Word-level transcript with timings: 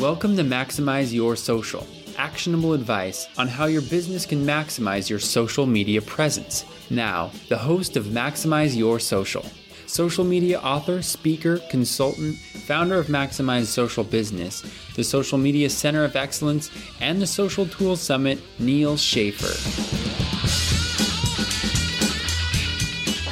Welcome 0.00 0.36
to 0.36 0.44
Maximize 0.44 1.12
Your 1.12 1.34
Social, 1.34 1.84
actionable 2.16 2.72
advice 2.72 3.26
on 3.36 3.48
how 3.48 3.64
your 3.64 3.82
business 3.82 4.26
can 4.26 4.46
maximize 4.46 5.10
your 5.10 5.18
social 5.18 5.66
media 5.66 6.00
presence. 6.00 6.64
Now, 6.88 7.32
the 7.48 7.58
host 7.58 7.96
of 7.96 8.04
Maximize 8.04 8.76
Your 8.76 9.00
Social, 9.00 9.44
social 9.88 10.24
media 10.24 10.60
author, 10.60 11.02
speaker, 11.02 11.58
consultant, 11.68 12.36
founder 12.36 12.94
of 12.94 13.08
Maximize 13.08 13.66
Social 13.66 14.04
Business, 14.04 14.62
the 14.94 15.02
Social 15.02 15.36
Media 15.36 15.68
Center 15.68 16.04
of 16.04 16.14
Excellence, 16.14 16.70
and 17.00 17.20
the 17.20 17.26
Social 17.26 17.66
Tools 17.66 18.00
Summit, 18.00 18.38
Neal 18.60 18.96
Schaffer. 18.96 20.37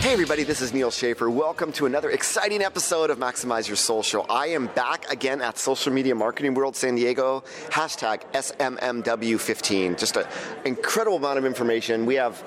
Hey 0.07 0.13
everybody, 0.13 0.45
this 0.45 0.61
is 0.61 0.73
Neal 0.73 0.93
Schaffer. 0.93 1.29
Welcome 1.29 1.73
to 1.73 1.87
another 1.87 2.11
exciting 2.11 2.63
episode 2.63 3.11
of 3.11 3.19
Maximize 3.19 3.67
Your 3.67 3.77
Social. 3.77 4.25
I 4.31 4.47
am 4.47 4.69
back 4.69 5.11
again 5.11 5.43
at 5.43 5.59
Social 5.59 5.93
Media 5.93 6.15
Marketing 6.15 6.55
World 6.55 6.77
San 6.77 6.95
Diego, 6.95 7.43
hashtag 7.71 8.21
SMMW15. 8.31 9.99
Just 9.99 10.17
an 10.17 10.27
incredible 10.65 11.17
amount 11.17 11.39
of 11.39 11.45
information. 11.45 12.07
We 12.07 12.15
have 12.15 12.41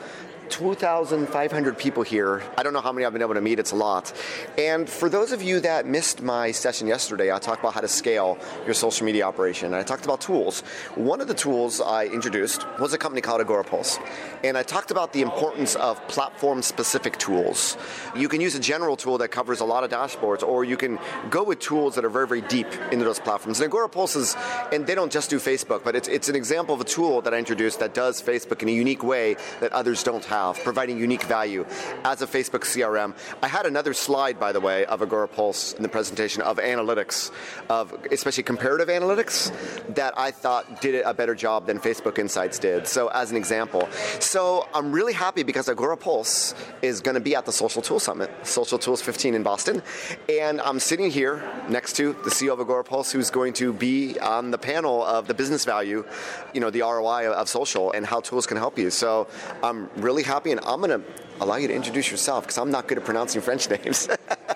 2,500 0.49 1.77
people 1.77 2.03
here. 2.03 2.41
I 2.57 2.63
don't 2.63 2.73
know 2.73 2.81
how 2.81 2.91
many 2.91 3.05
I've 3.05 3.13
been 3.13 3.21
able 3.21 3.35
to 3.35 3.41
meet, 3.41 3.59
it's 3.59 3.71
a 3.71 3.75
lot. 3.75 4.11
And 4.57 4.89
for 4.89 5.09
those 5.09 5.31
of 5.31 5.43
you 5.43 5.59
that 5.59 5.85
missed 5.85 6.21
my 6.21 6.51
session 6.51 6.87
yesterday, 6.87 7.31
I 7.31 7.37
talked 7.37 7.59
about 7.59 7.73
how 7.73 7.81
to 7.81 7.87
scale 7.87 8.37
your 8.65 8.73
social 8.73 9.05
media 9.05 9.25
operation. 9.25 9.67
And 9.67 9.75
I 9.75 9.83
talked 9.83 10.05
about 10.05 10.21
tools. 10.21 10.61
One 10.95 11.21
of 11.21 11.27
the 11.27 11.33
tools 11.33 11.81
I 11.81 12.05
introduced 12.05 12.65
was 12.79 12.93
a 12.93 12.97
company 12.97 13.21
called 13.21 13.41
Agorapulse. 13.41 13.99
And 14.43 14.57
I 14.57 14.63
talked 14.63 14.89
about 14.89 15.13
the 15.13 15.21
importance 15.21 15.75
of 15.75 16.05
platform 16.07 16.61
specific 16.61 17.17
tools. 17.17 17.77
You 18.15 18.27
can 18.27 18.41
use 18.41 18.55
a 18.55 18.59
general 18.59 18.97
tool 18.97 19.19
that 19.19 19.29
covers 19.29 19.59
a 19.59 19.65
lot 19.65 19.83
of 19.83 19.91
dashboards, 19.91 20.41
or 20.41 20.63
you 20.63 20.77
can 20.77 20.97
go 21.29 21.43
with 21.43 21.59
tools 21.59 21.95
that 21.95 22.05
are 22.05 22.09
very, 22.09 22.27
very 22.27 22.41
deep 22.41 22.67
into 22.91 23.05
those 23.05 23.19
platforms. 23.19 23.59
And 23.59 23.71
Agorapulse 23.71 24.15
is, 24.15 24.35
and 24.71 24.87
they 24.87 24.95
don't 24.95 25.11
just 25.11 25.29
do 25.29 25.37
Facebook, 25.37 25.83
but 25.83 25.95
it's, 25.95 26.07
it's 26.07 26.27
an 26.27 26.35
example 26.35 26.73
of 26.73 26.81
a 26.81 26.85
tool 26.85 27.21
that 27.21 27.33
I 27.33 27.37
introduced 27.37 27.79
that 27.79 27.93
does 27.93 28.21
Facebook 28.21 28.61
in 28.63 28.69
a 28.69 28.71
unique 28.71 29.03
way 29.03 29.35
that 29.59 29.71
others 29.73 30.01
don't 30.03 30.25
have 30.25 30.38
have, 30.39 30.63
providing 30.63 30.97
unique 30.97 31.23
value 31.23 31.65
as 32.03 32.21
a 32.21 32.27
Facebook 32.27 32.63
CRM. 32.71 33.13
I 33.41 33.47
had 33.47 33.65
another 33.65 33.93
slide, 33.93 34.39
by 34.39 34.51
the 34.51 34.59
way, 34.59 34.85
of 34.85 35.01
Agorapulse 35.01 35.75
in 35.75 35.83
the 35.83 35.89
presentation 35.89 36.41
of 36.41 36.57
analytics, 36.57 37.31
of 37.69 37.93
especially 38.11 38.43
comparative 38.43 38.87
analytics, 38.87 39.51
that 39.95 40.13
I 40.17 40.31
thought 40.31 40.81
did 40.81 41.03
a 41.05 41.13
better 41.13 41.35
job 41.35 41.67
than 41.67 41.79
Facebook 41.79 42.17
Insights 42.19 42.59
did. 42.59 42.87
So, 42.87 43.07
as 43.09 43.31
an 43.31 43.37
example, 43.37 43.87
so 44.19 44.67
I'm 44.73 44.91
really 44.91 45.13
happy 45.13 45.43
because 45.43 45.67
Agorapulse 45.67 46.55
is 46.81 47.01
going 47.01 47.15
to 47.15 47.21
be 47.29 47.35
at 47.35 47.45
the 47.45 47.51
Social 47.51 47.81
Tools 47.81 48.03
Summit, 48.03 48.29
Social 48.43 48.79
Tools 48.79 49.01
15 49.01 49.35
in 49.35 49.43
Boston, 49.43 49.81
and 50.29 50.61
I'm 50.61 50.79
sitting 50.79 51.09
here 51.11 51.43
next 51.69 51.93
to 51.97 52.13
the 52.25 52.29
CEO 52.29 52.53
of 52.53 52.59
Agorapulse, 52.65 53.11
who's 53.11 53.29
going 53.29 53.53
to 53.53 53.73
be 53.73 54.17
on 54.19 54.51
the 54.51 54.57
panel 54.57 55.03
of 55.03 55.27
the 55.27 55.33
business 55.33 55.65
value, 55.65 56.05
you 56.53 56.61
know, 56.61 56.69
the 56.69 56.81
ROI 56.81 57.31
of 57.31 57.49
social 57.49 57.91
and 57.91 58.05
how 58.05 58.19
tools 58.21 58.45
can 58.45 58.57
help 58.57 58.77
you. 58.77 58.89
So, 58.89 59.27
I'm 59.63 59.89
really 59.97 60.23
happy, 60.29 60.51
and 60.51 60.61
I'm 60.63 60.79
going 60.79 61.01
to 61.01 61.01
allow 61.41 61.55
you 61.55 61.67
to 61.67 61.73
introduce 61.73 62.11
yourself 62.11 62.43
because 62.43 62.57
I'm 62.57 62.71
not 62.71 62.87
good 62.87 62.97
at 62.99 63.05
pronouncing 63.05 63.41
French 63.41 63.69
names. 63.69 64.07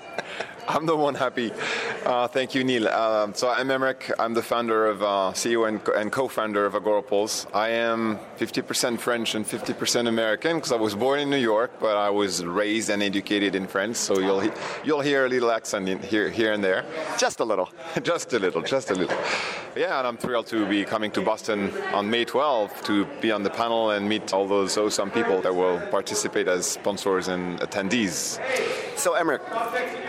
I'm 0.67 0.85
the 0.85 0.95
one 0.95 1.15
happy. 1.15 1.51
Uh, 2.05 2.27
thank 2.27 2.55
you, 2.55 2.63
Neal. 2.63 2.87
Uh, 2.87 3.33
so 3.33 3.49
I'm 3.49 3.67
Emeric. 3.67 4.11
I'm 4.17 4.33
the 4.33 4.41
founder 4.41 4.87
of, 4.87 5.01
uh, 5.01 5.31
CEO 5.33 5.67
and, 5.67 5.85
and, 5.89 6.11
co-founder 6.11 6.65
of 6.65 6.73
Agorapulse. 6.73 7.47
I 7.53 7.69
am 7.69 8.19
50% 8.37 8.99
French 8.99 9.35
and 9.35 9.45
50% 9.45 10.07
American 10.07 10.57
because 10.57 10.71
I 10.71 10.77
was 10.77 10.95
born 10.95 11.19
in 11.19 11.29
New 11.29 11.37
York, 11.37 11.71
but 11.79 11.97
I 11.97 12.09
was 12.09 12.45
raised 12.45 12.89
and 12.89 13.03
educated 13.03 13.55
in 13.55 13.67
France. 13.67 13.99
So 13.99 14.19
you'll 14.19 14.49
you'll 14.83 15.01
hear 15.01 15.25
a 15.25 15.29
little 15.29 15.51
accent 15.51 15.89
in, 15.89 15.99
here 15.99 16.29
here 16.29 16.53
and 16.53 16.63
there. 16.63 16.85
Just 17.17 17.39
a 17.39 17.45
little. 17.45 17.69
just 18.03 18.31
a 18.33 18.39
little. 18.39 18.61
Just 18.61 18.91
a 18.91 18.95
little. 18.95 19.17
Yeah, 19.75 19.97
and 19.97 20.07
I'm 20.07 20.17
thrilled 20.17 20.47
to 20.47 20.67
be 20.67 20.85
coming 20.85 21.11
to 21.11 21.21
Boston 21.21 21.71
on 21.93 22.09
May 22.09 22.25
12th 22.25 22.83
to 22.83 23.05
be 23.21 23.31
on 23.31 23.43
the 23.43 23.49
panel 23.49 23.91
and 23.91 24.07
meet 24.07 24.33
all 24.33 24.47
those 24.47 24.77
awesome 24.77 25.09
people 25.09 25.41
that 25.41 25.53
will 25.53 25.79
participate 25.89 26.47
as 26.47 26.67
sponsors 26.67 27.27
and 27.27 27.59
attendees. 27.59 28.39
So 28.95 29.15
Emeric, 29.15 29.41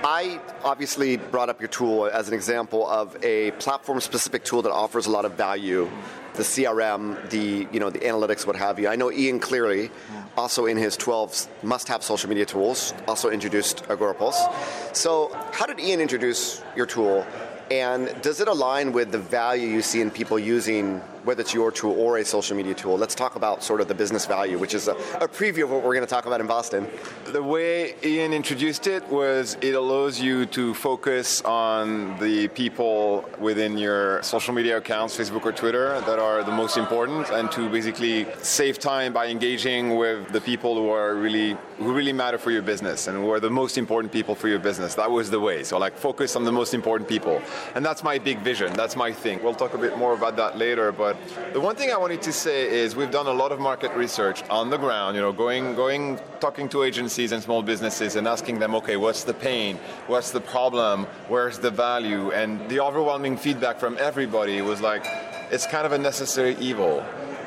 I 0.05 0.39
obviously 0.65 1.17
brought 1.17 1.49
up 1.49 1.61
your 1.61 1.69
tool 1.69 2.07
as 2.07 2.29
an 2.29 2.35
example 2.35 2.87
of 2.89 3.17
a 3.25 3.51
platform-specific 3.53 4.45
tool 4.45 4.63
that 4.63 4.73
offers 4.73 5.07
a 5.07 5.11
lot 5.11 5.25
of 5.25 5.33
value. 5.33 5.91
The 6.35 6.43
CRM, 6.43 7.31
the 7.31 7.69
you 7.71 7.79
know 7.79 7.91
the 7.91 8.01
analytics, 8.01 8.45
what 8.47 8.57
have 8.57 8.81
you. 8.81 8.89
I 8.89 8.97
know 8.97 9.13
Ian 9.13 9.39
Cleary, 9.39 9.91
also 10.37 10.67
in 10.67 10.77
his 10.77 10.97
12 10.97 11.47
must-have 11.63 12.03
social 12.03 12.29
media 12.29 12.45
tools, 12.45 12.93
also 13.07 13.31
introduced 13.31 13.85
Agorapulse. 13.85 14.97
So, 14.97 15.31
how 15.53 15.67
did 15.67 15.79
Ian 15.79 16.01
introduce 16.01 16.61
your 16.75 16.87
tool? 16.87 17.25
And 17.71 18.15
does 18.21 18.41
it 18.41 18.49
align 18.49 18.93
with 18.93 19.13
the 19.13 19.19
value 19.19 19.69
you 19.69 19.81
see 19.81 20.01
in 20.01 20.11
people 20.11 20.39
using, 20.39 21.01
whether 21.25 21.41
it's 21.41 21.55
your 21.55 21.73
tool 21.73 21.99
or 21.99 22.19
a 22.19 22.25
social 22.25 22.57
media 22.57 22.75
tool? 22.75 22.97
Let's 22.97 23.15
talk 23.15 23.37
about 23.37 23.63
sort 23.63 23.81
of 23.81 23.89
the 23.89 23.95
business 23.95 24.27
value, 24.27 24.59
which 24.59 24.75
is 24.75 24.89
a, 24.89 24.93
a 25.21 25.29
preview 25.29 25.65
of 25.65 25.71
what 25.71 25.83
we're 25.83 25.95
going 25.95 26.07
to 26.07 26.15
talk 26.15 26.27
about 26.27 26.41
in 26.41 26.47
Boston. 26.47 26.87
The 27.27 27.43
way 27.43 27.95
Ian 28.05 28.33
introduced 28.33 28.87
it 28.87 29.07
was 29.09 29.57
it 29.61 29.75
allows 29.75 30.21
you 30.21 30.47
to 30.47 30.75
focus 30.75 31.43
on 31.43 32.19
the 32.19 32.49
people 32.49 33.29
within 33.39 33.79
your 33.79 34.23
social 34.23 34.55
media 34.55 34.77
accounts, 34.77 35.17
Facebook 35.17 35.45
or 35.45 35.53
Twitter, 35.53 36.01
that 36.03 36.19
are 36.19 36.43
the 36.43 36.53
most 36.53 36.77
important, 36.77 37.31
and 37.31 37.51
to 37.53 37.69
basically 37.69 38.27
save 38.43 38.79
time 38.79 39.13
by 39.13 39.27
engaging 39.27 39.97
with 39.97 40.31
the 40.33 40.41
people 40.41 40.75
who 40.75 40.89
are 40.91 41.15
really 41.15 41.57
who 41.79 41.93
really 41.93 42.13
matter 42.13 42.39
for 42.39 42.51
your 42.51 42.63
business 42.63 43.09
and 43.09 43.17
who 43.19 43.31
are 43.33 43.41
the 43.41 43.51
most 43.51 43.77
important 43.79 44.13
people 44.13 44.35
for 44.35 44.49
your 44.49 44.59
business. 44.59 44.95
That 44.95 45.11
was 45.11 45.31
the 45.31 45.41
way. 45.41 45.65
So 45.65 45.79
like 45.79 45.97
focus 45.97 46.37
on 46.37 46.45
the 46.45 46.53
most 46.53 46.75
important 46.75 47.09
people. 47.09 47.43
And 47.75 47.85
that's 47.85 48.05
my 48.05 48.19
big 48.19 48.39
vision. 48.41 48.73
That's 48.75 48.97
my 48.97 49.13
thing. 49.13 49.43
We'll 49.43 49.55
talk 49.55 49.75
a 49.75 49.79
bit 49.79 49.99
more 49.99 50.15
about 50.15 50.37
that 50.37 50.57
later. 50.57 50.93
But 50.93 51.14
the 51.53 51.61
one 51.61 51.77
thing 51.77 51.91
I 51.91 51.97
wanted 51.97 52.23
to 52.23 52.33
say 52.33 52.69
is 52.69 52.97
we've 52.97 53.11
done 53.11 53.27
a 53.27 53.33
lot 53.33 53.53
of 53.53 53.61
market 53.61 53.93
research 53.93 54.43
on 54.51 54.71
the 54.71 54.77
ground, 54.77 55.17
you 55.17 55.23
know, 55.23 55.33
going, 55.33 55.75
going, 55.75 56.19
talking 56.41 56.69
to 56.71 56.83
agencies 56.83 57.33
and 57.33 57.43
small 57.43 57.63
businesses 57.63 58.17
and 58.17 58.27
asking 58.27 58.59
them, 58.59 58.75
okay, 58.75 58.97
what's 58.97 59.25
the 59.25 59.35
pain? 59.35 59.79
What's 60.07 60.31
the 60.31 60.41
problem? 60.41 61.07
Where's 61.29 61.59
the 61.59 61.71
value? 61.71 62.33
And 62.33 62.69
the 62.69 62.81
overwhelming 62.81 63.37
feedback 63.37 63.79
from 63.79 63.97
everybody 64.01 64.61
was 64.63 64.81
like, 64.81 65.05
it's 65.51 65.67
kind 65.67 65.87
of 65.87 65.93
a 65.93 65.99
necessary 65.99 66.57
evil 66.59 67.05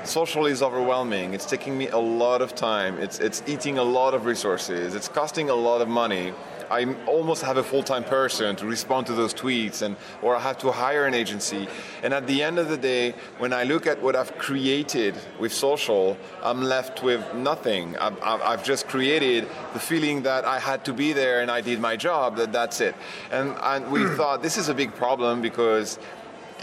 social 0.07 0.45
is 0.45 0.61
overwhelming. 0.61 1.33
It's 1.33 1.45
taking 1.45 1.77
me 1.77 1.89
a 1.89 1.97
lot 1.97 2.41
of 2.41 2.55
time. 2.55 2.97
It's, 2.97 3.19
it's 3.19 3.43
eating 3.45 3.77
a 3.77 3.83
lot 3.83 4.13
of 4.13 4.25
resources. 4.25 4.95
It's 4.95 5.07
costing 5.07 5.49
a 5.49 5.55
lot 5.55 5.81
of 5.81 5.87
money. 5.87 6.33
I 6.69 6.85
almost 7.05 7.43
have 7.43 7.57
a 7.57 7.63
full-time 7.63 8.03
person 8.03 8.55
to 8.57 8.65
respond 8.65 9.07
to 9.07 9.13
those 9.13 9.33
tweets 9.33 9.81
and 9.81 9.95
or 10.21 10.35
I 10.35 10.39
have 10.39 10.57
to 10.59 10.71
hire 10.71 11.05
an 11.05 11.13
agency. 11.13 11.67
And 12.03 12.13
at 12.13 12.27
the 12.27 12.43
end 12.43 12.59
of 12.59 12.69
the 12.69 12.77
day, 12.77 13.13
when 13.37 13.53
I 13.53 13.63
look 13.63 13.87
at 13.87 14.01
what 14.01 14.15
I've 14.15 14.37
created 14.37 15.15
with 15.39 15.53
social, 15.53 16.17
I'm 16.43 16.63
left 16.63 17.03
with 17.03 17.21
nothing. 17.33 17.97
I've, 17.97 18.21
I've 18.21 18.63
just 18.63 18.87
created 18.87 19.47
the 19.73 19.79
feeling 19.79 20.23
that 20.23 20.45
I 20.45 20.59
had 20.59 20.83
to 20.85 20.93
be 20.93 21.13
there 21.13 21.41
and 21.41 21.49
I 21.51 21.61
did 21.61 21.79
my 21.79 21.95
job, 21.95 22.37
that 22.37 22.51
that's 22.51 22.81
it. 22.81 22.95
And, 23.31 23.55
and 23.61 23.91
we 23.91 24.03
hmm. 24.03 24.15
thought 24.15 24.43
this 24.43 24.57
is 24.57 24.69
a 24.69 24.73
big 24.73 24.93
problem 24.95 25.41
because 25.41 25.99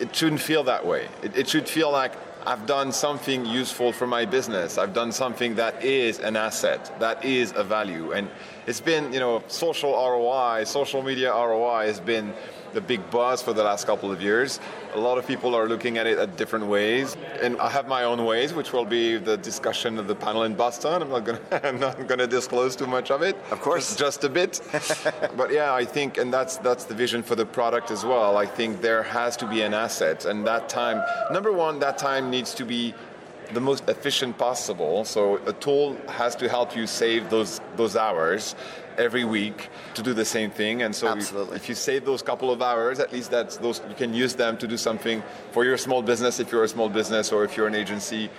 it 0.01 0.15
shouldn't 0.15 0.41
feel 0.41 0.65
that 0.65 0.85
way. 0.85 1.09
It, 1.23 1.37
it 1.37 1.49
should 1.49 1.69
feel 1.69 1.91
like 1.91 2.13
I've 2.47 2.67
done 2.67 2.93
something 2.93 3.47
useful 3.47 3.91
for 3.93 4.07
my 4.07 4.27
business. 4.27 4.77
I've 4.77 4.93
done 4.93 5.13
something 5.13 5.55
that 5.55 5.83
is 5.83 6.19
an 6.19 6.37
asset, 6.37 6.95
that 7.01 7.25
is 7.25 7.55
a 7.57 7.65
value. 7.65 8.13
And 8.13 8.29
it's 8.67 8.83
been, 8.83 9.15
you 9.15 9.19
know, 9.19 9.43
social 9.47 9.93
ROI, 9.93 10.65
social 10.65 11.03
media 11.03 11.33
ROI 11.33 11.87
has 11.87 12.01
been 12.01 12.35
the 12.75 12.81
big 12.81 13.09
buzz 13.11 13.41
for 13.41 13.53
the 13.53 13.63
last 13.63 13.87
couple 13.87 14.11
of 14.11 14.21
years. 14.21 14.61
A 14.95 14.99
lot 14.99 15.17
of 15.17 15.27
people 15.27 15.55
are 15.55 15.69
looking 15.69 15.97
at 15.97 16.07
it 16.07 16.19
at 16.19 16.37
different 16.37 16.67
ways, 16.67 17.17
and 17.41 17.57
I 17.59 17.71
have 17.71 17.89
my 17.89 18.05
own 18.05 18.25
ways, 18.25 18.53
which 18.53 18.73
will 18.73 18.85
be 18.85 19.17
the 19.17 19.37
discussion 19.37 19.99
of 19.99 20.09
the 20.09 20.15
panel 20.15 20.43
in 20.43 20.55
Boston. 20.55 21.03
I'm 21.03 21.09
not 21.09 21.25
gonna, 21.25 21.41
I'm 21.65 21.79
not 21.79 22.07
gonna 22.07 22.27
disclose 22.27 22.77
too 22.77 22.87
much 22.87 23.11
of 23.11 23.23
it. 23.23 23.37
Of 23.51 23.61
course, 23.61 23.97
just, 23.97 23.99
just 23.99 24.25
a 24.25 24.29
bit. 24.29 24.61
but 25.37 25.53
yeah, 25.53 25.73
I 25.73 25.85
think, 25.85 26.19
and 26.19 26.33
that's 26.33 26.59
that's 26.59 26.85
the 26.85 26.95
vision 26.95 27.23
for 27.23 27.37
the 27.37 27.47
product 27.47 27.91
as 27.91 28.05
well. 28.05 28.37
I 28.37 28.47
think 28.47 28.81
there 28.81 29.03
has 29.03 29.37
to 29.39 29.47
be 29.47 29.63
an 29.63 29.73
asset, 29.73 30.25
and 30.25 30.47
that 30.47 30.69
time, 30.69 31.03
number 31.33 31.53
one, 31.53 31.79
that 31.79 31.97
time 31.99 32.31
needs 32.31 32.55
to 32.55 32.65
be 32.65 32.95
the 33.53 33.61
most 33.61 33.89
efficient 33.89 34.39
possible. 34.39 35.05
So 35.05 35.37
a 35.47 35.53
tool 35.53 35.97
has 36.09 36.35
to 36.37 36.49
help 36.49 36.75
you 36.77 36.87
save 36.87 37.31
those 37.31 37.61
those 37.77 37.97
hours 37.97 38.55
every 38.99 39.25
week 39.25 39.69
to 39.95 40.03
do 40.03 40.15
the 40.15 40.25
same 40.25 40.51
thing. 40.51 40.83
And 40.83 40.95
so 40.95 41.09
Absolutely. 41.09 41.57
if 41.57 41.69
you 41.69 41.75
save 41.75 42.05
those 42.05 42.23
couple 42.23 42.51
of 42.51 42.63
hours, 42.63 43.01
at 43.01 43.13
least 43.13 43.31
that's 43.31 43.57
those 43.59 43.81
you 43.89 43.95
can 43.95 44.15
use 44.15 44.35
them 44.35 44.57
to 44.59 44.67
do 44.67 44.77
something 44.77 45.23
for 45.53 45.65
your 45.65 45.79
small 45.79 46.03
business 46.03 46.41
if 46.41 46.51
you're 46.53 46.65
a 46.65 46.69
small 46.69 46.89
business 46.89 47.33
or 47.33 47.45
if 47.45 47.57
you're 47.57 47.67
an 47.67 47.75
agency, 47.75 48.31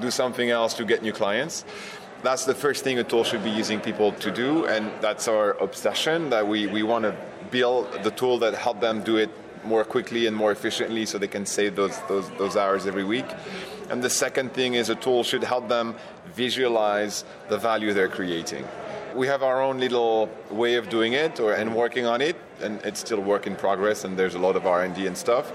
do 0.00 0.10
something 0.10 0.50
else 0.50 0.74
to 0.74 0.84
get 0.84 1.02
new 1.02 1.12
clients. 1.12 1.64
That's 2.22 2.44
the 2.44 2.54
first 2.54 2.84
thing 2.84 2.98
a 2.98 3.04
tool 3.04 3.24
should 3.24 3.42
be 3.42 3.50
using 3.50 3.80
people 3.80 4.12
to 4.12 4.30
do, 4.30 4.66
and 4.66 4.92
that's 5.00 5.26
our 5.26 5.54
obsession 5.54 6.30
that 6.30 6.46
we, 6.46 6.68
we 6.68 6.84
want 6.84 7.04
to 7.04 7.16
build 7.50 8.04
the 8.04 8.12
tool 8.12 8.38
that 8.38 8.54
help 8.54 8.80
them 8.80 9.02
do 9.02 9.16
it 9.16 9.30
more 9.64 9.84
quickly 9.84 10.26
and 10.26 10.36
more 10.36 10.52
efficiently 10.52 11.04
so 11.04 11.18
they 11.18 11.28
can 11.28 11.46
save 11.46 11.74
those, 11.76 12.00
those, 12.08 12.30
those 12.30 12.56
hours 12.56 12.86
every 12.86 13.04
week. 13.04 13.26
And 13.90 14.02
the 14.02 14.10
second 14.10 14.54
thing 14.54 14.74
is 14.74 14.88
a 14.88 14.94
tool 14.94 15.24
should 15.24 15.44
help 15.44 15.68
them 15.68 15.96
visualize 16.34 17.24
the 17.48 17.58
value 17.58 17.92
they're 17.92 18.08
creating. 18.08 18.64
We 19.14 19.26
have 19.26 19.42
our 19.42 19.60
own 19.60 19.78
little 19.78 20.30
way 20.50 20.74
of 20.76 20.88
doing 20.88 21.12
it 21.12 21.40
or, 21.40 21.54
and 21.54 21.74
working 21.74 22.06
on 22.06 22.20
it, 22.20 22.36
and 22.60 22.80
it's 22.84 23.00
still 23.00 23.20
work 23.20 23.46
in 23.46 23.56
progress, 23.56 24.04
and 24.04 24.16
there's 24.16 24.34
a 24.34 24.38
lot 24.38 24.56
of 24.56 24.66
R&D 24.66 25.06
and 25.06 25.16
stuff. 25.16 25.52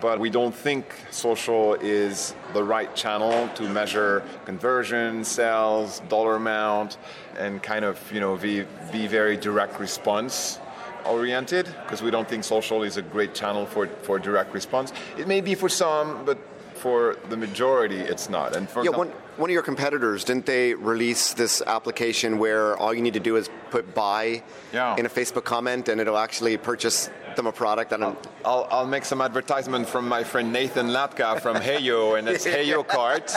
but 0.00 0.20
we 0.20 0.30
don't 0.30 0.54
think 0.54 0.84
social 1.10 1.74
is 1.74 2.34
the 2.52 2.62
right 2.62 2.94
channel 2.94 3.48
to 3.56 3.62
measure 3.68 4.22
conversion, 4.44 5.24
sales, 5.24 6.00
dollar 6.08 6.36
amount, 6.36 6.98
and 7.38 7.62
kind 7.62 7.84
of 7.84 7.96
you 8.12 8.20
know 8.20 8.36
be, 8.36 8.64
be 8.92 9.06
very 9.06 9.36
direct 9.36 9.80
response 9.80 10.58
oriented 11.06 11.66
because 11.82 12.02
we 12.02 12.10
don't 12.10 12.28
think 12.28 12.44
social 12.44 12.82
is 12.82 12.96
a 12.96 13.02
great 13.02 13.34
channel 13.34 13.66
for, 13.66 13.86
for 14.02 14.18
direct 14.18 14.52
response. 14.54 14.92
It 15.18 15.26
may 15.26 15.40
be 15.40 15.54
for 15.54 15.68
some, 15.68 16.24
but 16.24 16.38
for 16.74 17.16
the 17.28 17.36
majority, 17.36 17.98
it's 17.98 18.28
not. 18.28 18.56
And 18.56 18.68
for 18.68 18.84
yeah, 18.84 18.90
one, 18.90 19.12
one 19.40 19.48
of 19.48 19.54
your 19.54 19.62
competitors 19.62 20.22
didn't 20.22 20.44
they 20.44 20.74
release 20.74 21.32
this 21.32 21.62
application 21.66 22.38
where 22.38 22.76
all 22.76 22.92
you 22.92 23.00
need 23.00 23.14
to 23.14 23.20
do 23.20 23.36
is 23.36 23.48
put 23.70 23.94
buy 23.94 24.42
yeah. 24.70 24.94
in 24.98 25.06
a 25.06 25.08
Facebook 25.08 25.44
comment 25.44 25.88
and 25.88 25.98
it'll 25.98 26.18
actually 26.18 26.58
purchase 26.58 27.08
them 27.36 27.46
a 27.46 27.52
product? 27.52 27.90
I'll, 27.94 28.18
I'll, 28.44 28.68
I'll, 28.70 28.86
make 28.86 29.06
some 29.06 29.22
advertisement 29.22 29.88
from 29.88 30.06
my 30.06 30.24
friend 30.24 30.52
Nathan 30.52 30.88
Latka 30.88 31.40
from 31.40 31.56
Heyo, 31.68 32.18
and 32.18 32.28
it's 32.28 32.46
Heyo 32.46 32.86
Cart. 32.86 33.34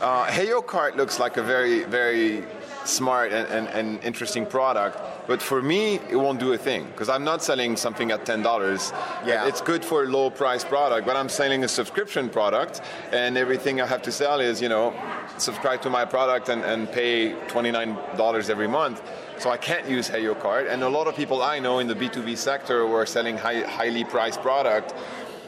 Uh, 0.00 0.26
Heyo 0.26 0.64
Cart 0.64 0.98
looks 0.98 1.18
like 1.18 1.38
a 1.38 1.42
very 1.42 1.84
very 1.84 2.44
smart 2.84 3.32
and, 3.32 3.48
and, 3.48 3.68
and 3.68 4.04
interesting 4.04 4.44
product 4.44 4.98
but 5.30 5.40
for 5.40 5.62
me, 5.62 6.00
it 6.10 6.16
won't 6.16 6.40
do 6.40 6.54
a 6.54 6.58
thing 6.58 6.86
because 6.86 7.08
I'm 7.08 7.22
not 7.22 7.40
selling 7.40 7.76
something 7.76 8.10
at 8.10 8.26
ten 8.26 8.42
dollars. 8.42 8.90
Yeah. 9.24 9.46
It's 9.46 9.60
good 9.60 9.84
for 9.84 10.02
a 10.02 10.08
low 10.08 10.28
price 10.28 10.64
product, 10.64 11.06
but 11.06 11.14
I'm 11.14 11.28
selling 11.28 11.62
a 11.62 11.68
subscription 11.68 12.28
product, 12.28 12.80
and 13.12 13.38
everything 13.38 13.80
I 13.80 13.86
have 13.86 14.02
to 14.02 14.10
sell 14.10 14.40
is 14.40 14.60
you 14.60 14.68
know, 14.68 14.92
subscribe 15.38 15.82
to 15.82 15.90
my 15.98 16.04
product 16.04 16.48
and, 16.48 16.64
and 16.64 16.90
pay 16.90 17.34
twenty 17.46 17.70
nine 17.70 17.96
dollars 18.16 18.50
every 18.50 18.66
month. 18.66 19.02
So 19.38 19.50
I 19.50 19.56
can't 19.56 19.88
use 19.88 20.10
Heyo 20.10 20.34
Cart, 20.34 20.66
And 20.66 20.82
a 20.82 20.88
lot 20.88 21.06
of 21.06 21.14
people 21.14 21.42
I 21.42 21.60
know 21.60 21.78
in 21.78 21.86
the 21.86 21.94
B2B 21.94 22.36
sector 22.36 22.84
who 22.84 22.92
are 22.92 23.06
selling 23.06 23.38
high, 23.38 23.60
highly 23.60 24.02
priced 24.02 24.42
product 24.42 24.94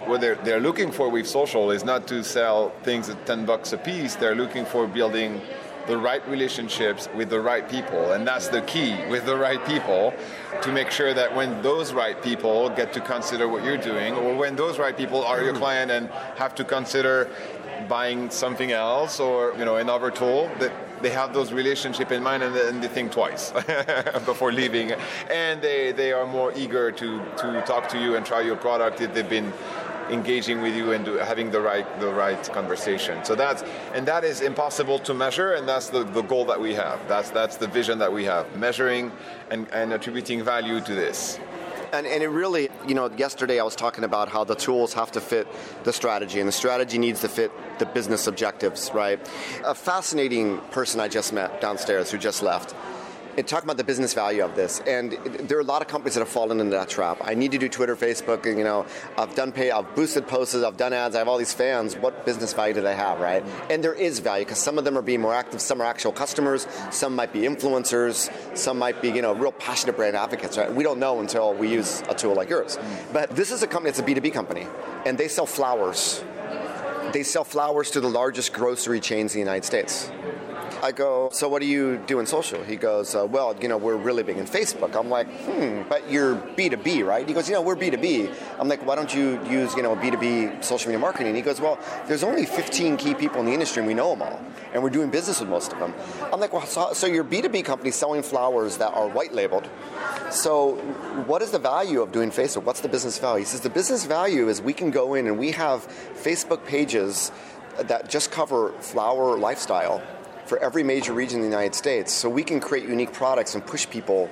what 0.06 0.20
they're, 0.20 0.34
they're 0.36 0.60
looking 0.60 0.90
for 0.90 1.08
with 1.08 1.26
social 1.28 1.70
is 1.70 1.84
not 1.84 2.08
to 2.08 2.24
sell 2.24 2.70
things 2.82 3.08
at 3.08 3.24
10 3.24 3.46
bucks 3.46 3.72
a 3.72 3.78
piece. 3.78 4.16
They're 4.16 4.34
looking 4.34 4.64
for 4.64 4.86
building 4.88 5.40
the 5.86 5.96
right 5.96 6.26
relationships 6.28 7.08
with 7.14 7.30
the 7.30 7.40
right 7.40 7.68
people. 7.68 8.12
And 8.12 8.26
that's 8.26 8.48
the 8.48 8.62
key 8.62 8.94
with 9.08 9.26
the 9.26 9.36
right 9.36 9.64
people 9.66 10.14
to 10.62 10.72
make 10.72 10.90
sure 10.90 11.14
that 11.14 11.34
when 11.34 11.62
those 11.62 11.92
right 11.92 12.20
people 12.22 12.68
get 12.70 12.92
to 12.92 13.00
consider 13.00 13.48
what 13.48 13.64
you're 13.64 13.76
doing, 13.76 14.14
or 14.14 14.36
when 14.36 14.56
those 14.56 14.78
right 14.78 14.96
people 14.96 15.24
are 15.24 15.42
your 15.42 15.52
hmm. 15.52 15.58
client 15.58 15.90
and 15.90 16.08
have 16.36 16.54
to 16.56 16.64
consider 16.64 17.30
buying 17.88 18.30
something 18.30 18.72
else 18.72 19.18
or 19.18 19.54
you 19.58 19.64
know 19.64 19.76
another 19.76 20.10
tool 20.10 20.50
that 20.60 20.72
they 21.02 21.10
have 21.10 21.34
those 21.34 21.52
relationship 21.52 22.12
in 22.12 22.22
mind 22.22 22.42
and, 22.42 22.54
and 22.56 22.82
they 22.82 22.88
think 22.88 23.10
twice 23.10 23.50
before 24.24 24.52
leaving 24.52 24.92
and 25.30 25.60
they, 25.60 25.92
they 25.92 26.12
are 26.12 26.26
more 26.26 26.52
eager 26.56 26.92
to, 26.92 27.20
to 27.36 27.62
talk 27.66 27.88
to 27.88 27.98
you 27.98 28.14
and 28.16 28.24
try 28.24 28.40
your 28.40 28.56
product 28.56 29.00
if 29.00 29.12
they've 29.12 29.28
been 29.28 29.52
engaging 30.10 30.60
with 30.62 30.74
you 30.74 30.92
and 30.92 31.04
do, 31.04 31.14
having 31.14 31.50
the 31.50 31.60
right 31.60 31.86
the 32.00 32.12
right 32.12 32.42
conversation. 32.52 33.24
So 33.24 33.34
that's 33.34 33.62
and 33.94 34.06
that 34.06 34.24
is 34.24 34.40
impossible 34.40 34.98
to 35.00 35.14
measure, 35.14 35.54
and 35.54 35.68
that's 35.68 35.88
the, 35.90 36.04
the 36.04 36.22
goal 36.22 36.44
that 36.46 36.60
we 36.60 36.74
have. 36.74 37.06
That's 37.08 37.30
that's 37.30 37.56
the 37.56 37.66
vision 37.66 37.98
that 37.98 38.12
we 38.12 38.24
have, 38.24 38.56
measuring 38.56 39.12
and, 39.50 39.68
and 39.72 39.92
attributing 39.92 40.42
value 40.42 40.80
to 40.80 40.94
this. 40.94 41.38
And, 41.92 42.06
and, 42.06 42.22
it 42.22 42.28
really, 42.28 42.70
you 42.88 42.94
know, 42.94 43.10
yesterday 43.18 43.60
I 43.60 43.64
was 43.64 43.76
talking 43.76 44.02
about 44.02 44.30
how 44.30 44.44
the 44.44 44.54
tools 44.54 44.94
have 44.94 45.12
to 45.12 45.20
fit 45.20 45.46
the 45.84 45.92
strategy, 45.92 46.40
and 46.40 46.48
the 46.48 46.52
strategy 46.52 46.96
needs 46.96 47.20
to 47.20 47.28
fit 47.28 47.52
the 47.78 47.84
business 47.84 48.26
objectives, 48.26 48.90
right? 48.94 49.20
A 49.66 49.74
fascinating 49.74 50.56
person 50.70 51.00
I 51.00 51.08
just 51.08 51.34
met 51.34 51.60
downstairs 51.60 52.10
who 52.10 52.16
just 52.16 52.42
left 52.42 52.74
and 53.36 53.46
talk 53.46 53.64
about 53.64 53.76
the 53.76 53.84
business 53.84 54.14
value 54.14 54.44
of 54.44 54.54
this. 54.54 54.80
And 54.86 55.12
there 55.12 55.58
are 55.58 55.62
a 55.62 55.64
lot 55.64 55.82
of 55.82 55.88
companies 55.88 56.14
that 56.14 56.20
have 56.20 56.28
fallen 56.28 56.60
into 56.60 56.76
that 56.76 56.88
trap. 56.88 57.18
I 57.22 57.34
need 57.34 57.52
to 57.52 57.58
do 57.58 57.68
Twitter, 57.68 57.96
Facebook, 57.96 58.44
you 58.44 58.64
know, 58.64 58.86
I've 59.16 59.34
done 59.34 59.52
pay, 59.52 59.70
I've 59.70 59.94
boosted 59.94 60.26
posts, 60.26 60.54
I've 60.54 60.76
done 60.76 60.92
ads, 60.92 61.14
I 61.14 61.18
have 61.18 61.28
all 61.28 61.38
these 61.38 61.52
fans. 61.52 61.96
What 61.96 62.24
business 62.26 62.52
value 62.52 62.74
do 62.74 62.82
they 62.82 62.94
have, 62.94 63.20
right? 63.20 63.44
And 63.70 63.82
there 63.82 63.94
is 63.94 64.18
value 64.18 64.44
because 64.44 64.58
some 64.58 64.78
of 64.78 64.84
them 64.84 64.98
are 64.98 65.02
being 65.02 65.20
more 65.20 65.34
active, 65.34 65.60
some 65.60 65.80
are 65.80 65.84
actual 65.84 66.12
customers, 66.12 66.66
some 66.90 67.14
might 67.14 67.32
be 67.32 67.40
influencers, 67.40 68.30
some 68.56 68.78
might 68.78 69.00
be 69.00 69.08
you 69.08 69.22
know 69.22 69.34
real 69.34 69.52
passionate 69.52 69.96
brand 69.96 70.16
advocates. 70.16 70.58
Right? 70.58 70.72
We 70.72 70.84
don't 70.84 70.98
know 70.98 71.20
until 71.20 71.54
we 71.54 71.68
use 71.68 72.02
a 72.08 72.14
tool 72.14 72.34
like 72.34 72.48
yours. 72.48 72.78
But 73.12 73.30
this 73.30 73.50
is 73.50 73.62
a 73.62 73.66
company. 73.66 73.90
It's 73.90 73.98
a 73.98 74.02
B 74.02 74.14
two 74.14 74.20
B 74.20 74.30
company, 74.30 74.66
and 75.06 75.16
they 75.16 75.28
sell 75.28 75.46
flowers. 75.46 76.22
They 77.12 77.22
sell 77.22 77.44
flowers 77.44 77.90
to 77.92 78.00
the 78.00 78.08
largest 78.08 78.52
grocery 78.52 79.00
chains 79.00 79.34
in 79.34 79.40
the 79.40 79.44
United 79.44 79.64
States. 79.64 80.10
I 80.82 80.90
go, 80.90 81.28
so 81.30 81.48
what 81.48 81.62
do 81.62 81.68
you 81.68 81.98
do 82.08 82.18
in 82.18 82.26
social? 82.26 82.60
He 82.64 82.74
goes, 82.74 83.14
uh, 83.14 83.24
well, 83.24 83.54
you 83.60 83.68
know, 83.68 83.76
we're 83.76 83.94
really 83.94 84.24
big 84.24 84.36
in 84.36 84.46
Facebook. 84.46 84.96
I'm 84.98 85.08
like, 85.08 85.28
hmm, 85.28 85.82
but 85.88 86.10
you're 86.10 86.34
B2B, 86.34 87.06
right? 87.06 87.26
He 87.26 87.32
goes, 87.32 87.48
you 87.48 87.54
know, 87.54 87.62
we're 87.62 87.76
B2B. 87.76 88.34
I'm 88.58 88.66
like, 88.66 88.84
why 88.84 88.96
don't 88.96 89.14
you 89.14 89.40
use, 89.48 89.76
you 89.76 89.84
know, 89.84 89.94
B2B 89.94 90.64
social 90.64 90.88
media 90.88 90.98
marketing? 90.98 91.36
He 91.36 91.40
goes, 91.40 91.60
well, 91.60 91.78
there's 92.08 92.24
only 92.24 92.46
15 92.46 92.96
key 92.96 93.14
people 93.14 93.38
in 93.38 93.46
the 93.46 93.52
industry 93.52 93.78
and 93.78 93.86
we 93.86 93.94
know 93.94 94.10
them 94.10 94.22
all. 94.22 94.44
And 94.74 94.82
we're 94.82 94.90
doing 94.90 95.08
business 95.08 95.38
with 95.38 95.48
most 95.48 95.72
of 95.72 95.78
them. 95.78 95.94
I'm 96.32 96.40
like, 96.40 96.52
well, 96.52 96.66
so, 96.66 96.92
so 96.94 97.06
you're 97.06 97.22
B2B 97.22 97.64
company 97.64 97.92
selling 97.92 98.24
flowers 98.24 98.78
that 98.78 98.92
are 98.92 99.06
white 99.06 99.32
labeled. 99.32 99.68
So 100.32 100.74
what 101.26 101.42
is 101.42 101.52
the 101.52 101.60
value 101.60 102.02
of 102.02 102.10
doing 102.10 102.30
Facebook? 102.30 102.64
What's 102.64 102.80
the 102.80 102.88
business 102.88 103.20
value? 103.20 103.44
He 103.44 103.48
says 103.48 103.60
the 103.60 103.70
business 103.70 104.04
value 104.04 104.48
is 104.48 104.60
we 104.60 104.72
can 104.72 104.90
go 104.90 105.14
in 105.14 105.28
and 105.28 105.38
we 105.38 105.52
have 105.52 105.86
Facebook 106.14 106.66
pages 106.66 107.30
that 107.78 108.10
just 108.10 108.32
cover 108.32 108.72
flower 108.80 109.38
lifestyle 109.38 110.02
for 110.52 110.58
every 110.58 110.82
major 110.82 111.14
region 111.14 111.36
in 111.36 111.44
the 111.46 111.56
United 111.56 111.74
States 111.74 112.12
so 112.12 112.28
we 112.28 112.44
can 112.44 112.60
create 112.60 112.86
unique 112.86 113.10
products 113.10 113.54
and 113.54 113.64
push 113.66 113.88
people 113.88 114.28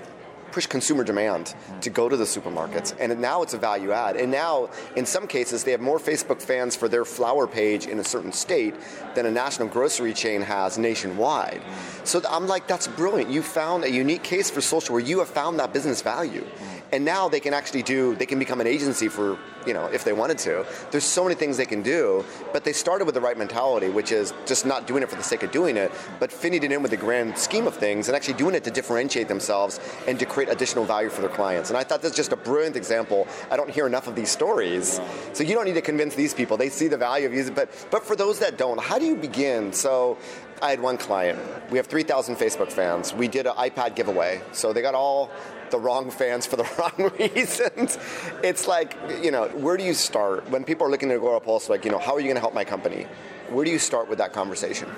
push 0.52 0.66
consumer 0.66 1.04
demand 1.04 1.54
to 1.80 1.90
go 1.90 2.08
to 2.08 2.16
the 2.16 2.24
supermarkets. 2.24 2.94
And 2.98 3.20
now 3.20 3.42
it's 3.42 3.54
a 3.54 3.58
value 3.58 3.92
add. 3.92 4.16
And 4.16 4.30
now, 4.30 4.70
in 4.96 5.06
some 5.06 5.26
cases, 5.26 5.64
they 5.64 5.70
have 5.70 5.80
more 5.80 5.98
Facebook 5.98 6.42
fans 6.42 6.76
for 6.76 6.88
their 6.88 7.04
flower 7.04 7.46
page 7.46 7.86
in 7.86 7.98
a 7.98 8.04
certain 8.04 8.32
state 8.32 8.74
than 9.14 9.26
a 9.26 9.30
national 9.30 9.68
grocery 9.68 10.12
chain 10.12 10.42
has 10.42 10.78
nationwide. 10.78 11.62
So 12.04 12.22
I'm 12.28 12.46
like, 12.46 12.66
that's 12.66 12.88
brilliant. 12.88 13.30
You 13.30 13.42
found 13.42 13.84
a 13.84 13.90
unique 13.90 14.22
case 14.22 14.50
for 14.50 14.60
social 14.60 14.94
where 14.94 15.02
you 15.02 15.18
have 15.18 15.28
found 15.28 15.58
that 15.58 15.72
business 15.72 16.02
value 16.02 16.46
and 16.92 17.04
now 17.04 17.28
they 17.28 17.40
can 17.40 17.54
actually 17.54 17.82
do 17.82 18.14
they 18.16 18.26
can 18.26 18.38
become 18.38 18.60
an 18.60 18.66
agency 18.66 19.08
for 19.08 19.38
you 19.66 19.74
know 19.74 19.86
if 19.86 20.04
they 20.04 20.12
wanted 20.12 20.38
to 20.38 20.64
there's 20.90 21.04
so 21.04 21.22
many 21.22 21.34
things 21.34 21.56
they 21.56 21.66
can 21.66 21.82
do 21.82 22.24
but 22.52 22.64
they 22.64 22.72
started 22.72 23.04
with 23.04 23.14
the 23.14 23.20
right 23.20 23.38
mentality 23.38 23.88
which 23.88 24.12
is 24.12 24.32
just 24.46 24.66
not 24.66 24.86
doing 24.86 25.02
it 25.02 25.08
for 25.08 25.16
the 25.16 25.22
sake 25.22 25.42
of 25.42 25.50
doing 25.50 25.76
it 25.76 25.92
but 26.18 26.32
fitting 26.32 26.62
it 26.62 26.72
in 26.72 26.82
with 26.82 26.90
the 26.90 26.96
grand 26.96 27.36
scheme 27.36 27.66
of 27.66 27.74
things 27.74 28.08
and 28.08 28.16
actually 28.16 28.34
doing 28.34 28.54
it 28.54 28.64
to 28.64 28.70
differentiate 28.70 29.28
themselves 29.28 29.80
and 30.06 30.18
to 30.18 30.26
create 30.26 30.39
additional 30.48 30.84
value 30.84 31.10
for 31.10 31.20
their 31.20 31.30
clients 31.30 31.70
and 31.70 31.78
i 31.78 31.84
thought 31.84 32.02
that's 32.02 32.16
just 32.16 32.32
a 32.32 32.36
brilliant 32.36 32.76
example 32.76 33.26
i 33.50 33.56
don't 33.56 33.70
hear 33.70 33.86
enough 33.86 34.06
of 34.06 34.14
these 34.14 34.30
stories 34.30 35.00
so 35.32 35.44
you 35.44 35.54
don't 35.54 35.64
need 35.64 35.74
to 35.74 35.82
convince 35.82 36.14
these 36.14 36.34
people 36.34 36.56
they 36.56 36.68
see 36.68 36.88
the 36.88 36.96
value 36.96 37.26
of 37.26 37.34
using 37.34 37.54
but 37.54 37.68
but 37.90 38.04
for 38.04 38.16
those 38.16 38.38
that 38.38 38.56
don't 38.56 38.80
how 38.80 38.98
do 38.98 39.04
you 39.04 39.16
begin 39.16 39.72
so 39.72 40.16
I 40.62 40.68
had 40.68 40.80
one 40.80 40.98
client. 40.98 41.38
We 41.70 41.78
have 41.78 41.86
3,000 41.86 42.36
Facebook 42.36 42.70
fans. 42.70 43.14
We 43.14 43.28
did 43.28 43.46
an 43.46 43.54
iPad 43.54 43.94
giveaway. 43.94 44.42
So 44.52 44.74
they 44.74 44.82
got 44.82 44.94
all 44.94 45.30
the 45.70 45.78
wrong 45.78 46.10
fans 46.10 46.44
for 46.44 46.56
the 46.56 46.68
wrong 46.78 47.10
reasons. 47.18 47.98
It's 48.42 48.68
like, 48.68 48.94
you 49.22 49.30
know, 49.30 49.48
where 49.48 49.76
do 49.76 49.84
you 49.84 49.94
start? 49.94 50.48
When 50.50 50.64
people 50.64 50.86
are 50.86 50.90
looking 50.90 51.08
to 51.08 51.18
Agorapulse, 51.18 51.68
like, 51.68 51.84
you 51.84 51.90
know, 51.90 51.98
how 51.98 52.14
are 52.14 52.20
you 52.20 52.26
going 52.26 52.36
to 52.36 52.40
help 52.40 52.54
my 52.54 52.64
company? 52.64 53.06
Where 53.50 53.64
do 53.64 53.70
you 53.72 53.80
start 53.80 54.08
with 54.08 54.18
that 54.18 54.32
conversation? 54.32 54.88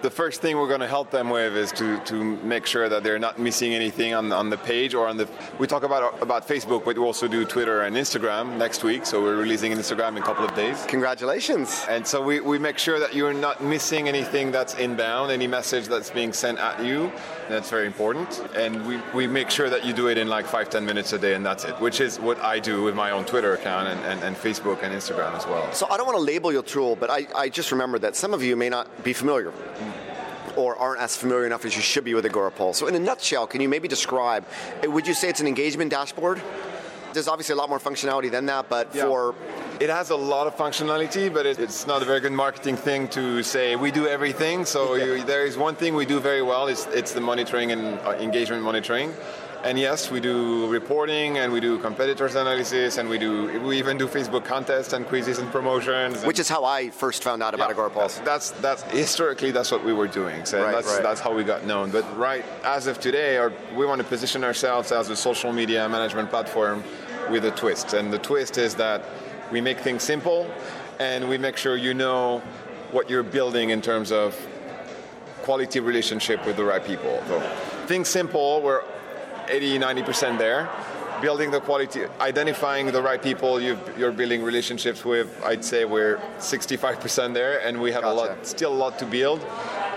The 0.00 0.10
first 0.10 0.40
thing 0.40 0.56
we're 0.56 0.68
going 0.68 0.80
to 0.80 0.86
help 0.88 1.10
them 1.10 1.28
with 1.28 1.54
is 1.56 1.72
to, 1.72 1.98
to 2.04 2.36
make 2.38 2.64
sure 2.64 2.88
that 2.88 3.02
they're 3.02 3.18
not 3.18 3.38
missing 3.38 3.74
anything 3.74 4.14
on, 4.14 4.32
on 4.32 4.48
the 4.48 4.56
page 4.56 4.94
or 4.94 5.06
on 5.06 5.18
the. 5.18 5.28
We 5.58 5.66
talk 5.66 5.82
about 5.82 6.22
about 6.22 6.48
Facebook, 6.48 6.84
but 6.84 6.96
we 6.96 7.04
also 7.04 7.28
do 7.28 7.44
Twitter 7.44 7.82
and 7.82 7.96
Instagram 7.96 8.56
next 8.56 8.82
week. 8.82 9.04
So 9.04 9.20
we're 9.20 9.36
releasing 9.36 9.72
Instagram 9.72 10.10
in 10.10 10.18
a 10.18 10.22
couple 10.22 10.44
of 10.44 10.54
days. 10.54 10.86
Congratulations! 10.86 11.84
And 11.88 12.06
so 12.06 12.22
we, 12.22 12.40
we 12.40 12.58
make 12.58 12.78
sure 12.78 12.98
that 12.98 13.14
you're 13.14 13.34
not 13.34 13.62
missing 13.62 14.08
anything 14.08 14.52
that's 14.52 14.74
inbound, 14.76 15.30
any 15.30 15.46
message 15.46 15.86
that's 15.86 16.10
being 16.10 16.32
sent 16.32 16.58
at 16.58 16.82
you. 16.82 17.12
That's 17.48 17.68
very 17.68 17.86
important. 17.86 18.40
And 18.54 18.86
we, 18.86 19.00
we 19.14 19.26
make 19.26 19.50
sure 19.50 19.68
that 19.68 19.84
you 19.84 19.92
do 19.92 20.08
it 20.08 20.16
in 20.16 20.28
like 20.28 20.46
five 20.46 20.70
ten 20.70 20.86
minutes 20.86 21.12
a 21.12 21.18
day, 21.18 21.34
and 21.34 21.44
that's 21.44 21.64
it. 21.64 21.74
Which 21.80 22.00
is 22.00 22.20
what 22.20 22.38
I 22.40 22.58
do 22.60 22.84
with 22.84 22.94
my 22.94 23.10
own 23.10 23.24
Twitter 23.24 23.52
account 23.54 23.88
and, 23.88 24.00
and, 24.06 24.22
and 24.22 24.36
Facebook 24.36 24.82
and 24.82 24.94
Instagram 24.94 25.34
as 25.34 25.44
well. 25.46 25.70
So 25.72 25.88
I 25.90 25.96
don't 25.96 26.06
want 26.06 26.18
to 26.18 26.24
label 26.24 26.52
your 26.52 26.62
tool, 26.62 26.94
but 26.94 27.10
I, 27.10 27.26
I 27.34 27.48
just 27.48 27.72
remember 27.72 27.97
that 27.98 28.16
some 28.16 28.34
of 28.34 28.42
you 28.42 28.56
may 28.56 28.68
not 28.68 29.04
be 29.04 29.12
familiar 29.12 29.52
or 30.56 30.76
aren't 30.76 31.00
as 31.00 31.16
familiar 31.16 31.46
enough 31.46 31.64
as 31.64 31.76
you 31.76 31.82
should 31.82 32.04
be 32.04 32.14
with 32.14 32.24
Agorapulse. 32.24 32.76
So, 32.76 32.86
in 32.86 32.94
a 32.94 32.98
nutshell, 32.98 33.46
can 33.46 33.60
you 33.60 33.68
maybe 33.68 33.88
describe? 33.88 34.44
Would 34.82 35.06
you 35.06 35.14
say 35.14 35.28
it's 35.28 35.40
an 35.40 35.46
engagement 35.46 35.90
dashboard? 35.90 36.42
There's 37.12 37.28
obviously 37.28 37.54
a 37.54 37.56
lot 37.56 37.68
more 37.68 37.78
functionality 37.78 38.30
than 38.30 38.46
that, 38.46 38.68
but 38.68 38.94
yeah. 38.94 39.06
for 39.06 39.34
it 39.80 39.90
has 39.90 40.10
a 40.10 40.16
lot 40.16 40.46
of 40.46 40.56
functionality, 40.56 41.32
but 41.32 41.46
it's 41.46 41.86
not 41.86 42.02
a 42.02 42.04
very 42.04 42.20
good 42.20 42.32
marketing 42.32 42.76
thing 42.76 43.08
to 43.08 43.42
say 43.42 43.76
we 43.76 43.90
do 43.90 44.06
everything. 44.08 44.64
So 44.64 44.94
yeah. 44.94 45.04
you, 45.04 45.24
there 45.24 45.46
is 45.46 45.56
one 45.56 45.76
thing 45.76 45.94
we 45.94 46.04
do 46.04 46.18
very 46.20 46.42
well. 46.42 46.66
It's, 46.66 46.86
it's 46.86 47.12
the 47.12 47.20
monitoring 47.20 47.70
and 47.72 47.98
uh, 48.00 48.16
engagement 48.18 48.62
monitoring. 48.62 49.14
And 49.64 49.76
yes, 49.76 50.10
we 50.10 50.20
do 50.20 50.68
reporting 50.68 51.38
and 51.38 51.52
we 51.52 51.60
do 51.60 51.78
competitors 51.80 52.36
analysis 52.36 52.96
and 52.96 53.08
we 53.08 53.18
do 53.18 53.60
we 53.60 53.76
even 53.78 53.98
do 53.98 54.06
Facebook 54.06 54.44
contests 54.44 54.92
and 54.92 55.04
quizzes 55.06 55.38
and 55.38 55.50
promotions. 55.50 56.24
Which 56.24 56.38
is 56.38 56.48
how 56.48 56.64
I 56.64 56.90
first 56.90 57.24
found 57.24 57.42
out 57.42 57.54
about 57.54 57.70
yeah, 57.70 57.74
Agorapulse. 57.74 58.24
That's 58.24 58.52
that's 58.52 58.82
historically 58.84 59.50
that's 59.50 59.72
what 59.72 59.84
we 59.84 59.92
were 59.92 60.06
doing. 60.06 60.44
So 60.44 60.62
right, 60.62 60.72
that's 60.72 60.86
right. 60.86 61.02
that's 61.02 61.20
how 61.20 61.34
we 61.34 61.42
got 61.42 61.66
known. 61.66 61.90
But 61.90 62.04
right 62.16 62.44
as 62.62 62.86
of 62.86 63.00
today, 63.00 63.36
our, 63.36 63.52
we 63.74 63.84
want 63.84 64.00
to 64.00 64.06
position 64.06 64.44
ourselves 64.44 64.92
as 64.92 65.10
a 65.10 65.16
social 65.16 65.52
media 65.52 65.88
management 65.88 66.30
platform 66.30 66.84
with 67.28 67.44
a 67.44 67.50
twist. 67.50 67.94
And 67.94 68.12
the 68.12 68.18
twist 68.18 68.58
is 68.58 68.76
that 68.76 69.02
We 69.50 69.62
make 69.62 69.78
things 69.80 70.02
simple, 70.02 70.46
and 71.00 71.26
we 71.26 71.38
make 71.38 71.56
sure 71.56 71.74
you 71.76 71.94
know 71.94 72.42
what 72.92 73.08
you're 73.08 73.22
building 73.22 73.70
in 73.70 73.80
terms 73.80 74.12
of 74.12 74.36
quality 75.42 75.80
relationship 75.80 76.44
with 76.44 76.56
the 76.56 76.64
right 76.64 76.84
people. 76.84 77.22
So 77.28 77.40
things 77.86 78.08
simple, 78.08 78.60
we're 78.60 78.82
80, 79.48 79.78
90% 79.78 80.38
there. 80.38 80.68
Building 81.20 81.50
the 81.50 81.60
quality, 81.60 82.02
identifying 82.20 82.92
the 82.92 83.02
right 83.02 83.20
people 83.20 83.60
you 83.60 83.76
are 84.00 84.12
building 84.12 84.40
relationships 84.44 85.04
with, 85.04 85.26
I'd 85.44 85.64
say 85.64 85.84
we're 85.84 86.18
65% 86.38 87.34
there, 87.34 87.58
and 87.66 87.80
we 87.80 87.90
have 87.90 88.02
Gotcha. 88.04 88.14
a 88.14 88.34
lot, 88.36 88.46
still 88.46 88.72
a 88.72 88.80
lot 88.84 89.00
to 89.00 89.04
build. 89.04 89.40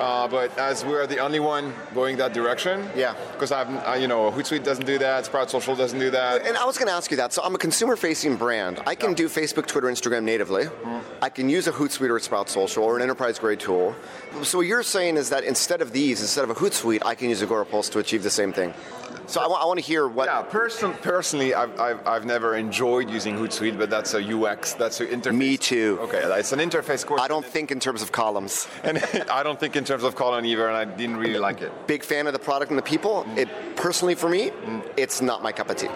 Uh, 0.02 0.28
but 0.28 0.58
as 0.58 0.84
we're 0.84 1.06
the 1.08 1.20
only 1.20 1.40
one 1.40 1.74
going 1.94 2.18
that 2.18 2.34
direction, 2.34 2.90
Yeah. 2.96 3.14
because 3.34 3.52
I've, 3.52 3.70
I, 3.86 3.96
you 3.98 4.08
know, 4.08 4.32
Hootsuite 4.32 4.64
doesn't 4.64 4.86
do 4.86 4.98
that, 4.98 5.26
Sprout 5.26 5.50
Social 5.52 5.76
doesn't 5.76 6.00
do 6.00 6.10
that. 6.12 6.46
And 6.46 6.58
I 6.58 6.66
was 6.66 6.78
going 6.78 6.88
to 6.88 6.94
ask 6.94 7.12
you 7.12 7.18
that. 7.18 7.34
So 7.34 7.42
I'm 7.44 7.56
a 7.56 7.58
consumer-facing 7.58 8.36
brand. 8.38 8.82
I 8.86 8.96
can 8.96 9.14
do 9.14 9.30
Facebook, 9.30 9.66
Twitter, 9.68 9.88
Instagram 9.88 10.24
natively. 10.24 10.66
I 11.22 11.30
can 11.30 11.50
use 11.50 11.68
a 11.68 11.72
Hootsuite 11.72 12.10
or 12.10 12.18
a 12.18 12.22
Sprout 12.22 12.50
Social 12.50 12.84
or 12.84 12.96
an 12.98 13.02
enterprise-grade 13.04 13.60
tool. 13.60 13.96
So 14.44 14.58
what 14.60 14.68
you're 14.68 14.84
saying 14.84 15.18
is 15.18 15.30
that 15.30 15.44
instead 15.44 15.82
of 15.82 15.92
these, 15.92 16.22
instead 16.22 16.44
of 16.44 16.50
a 16.50 16.56
Hootsuite, 16.56 17.04
I 17.06 17.16
can 17.16 17.30
use 17.30 17.42
Agorapulse 17.42 17.92
to 17.92 18.00
achieve 18.00 18.24
the 18.24 18.30
same 18.30 18.52
thing. 18.52 18.74
So 19.28 19.40
I 19.40 19.48
want 19.66 19.80
to 19.80 19.86
hear 19.86 20.08
what. 20.08 20.26
Yeah, 20.28 20.42
person, 20.42 20.94
personally, 21.02 21.54
I've, 21.54 21.80
I've, 21.80 22.06
I've 22.08 22.26
never 22.26 22.56
enjoyed 22.56 23.10
using 23.10 23.36
Hootsuite, 23.38 23.78
but 23.78 23.90
that's 23.90 24.14
a 24.14 24.20
UX, 24.22 24.74
that's 24.74 25.00
an 25.00 25.08
interface. 25.08 25.36
Me 25.36 25.58
too. 25.58 26.00
Okay, 26.02 26.22
it's 26.40 26.52
an 26.52 26.60
interface 26.60 27.06
course. 27.06 27.22
I 27.22 27.28
don't 27.30 27.46
think 27.46 27.72
in 27.72 27.80
terms 27.80 28.02
of 28.02 28.12
columns. 28.12 28.68
and 28.84 28.98
I 29.32 29.44
don't 29.44 29.58
think 29.60 29.76
in 29.78 29.86
terms 29.92 30.04
of 30.06 30.16
column 30.16 30.46
either, 30.46 30.70
and 30.70 30.78
I 30.78 30.86
didn't 30.86 31.18
really 31.18 31.38
like 31.38 31.62
it. 31.62 31.70
Big 31.86 32.02
fan 32.02 32.26
of 32.26 32.32
the 32.32 32.40
product 32.40 32.72
and 32.72 32.78
the 32.78 32.90
people. 32.94 33.26
It 33.36 33.50
personally 33.76 34.16
for 34.16 34.30
me, 34.30 34.52
it's 34.96 35.22
not 35.22 35.44
my 35.44 35.52
cup 35.52 35.70
of 35.70 35.76
tea. 35.76 35.90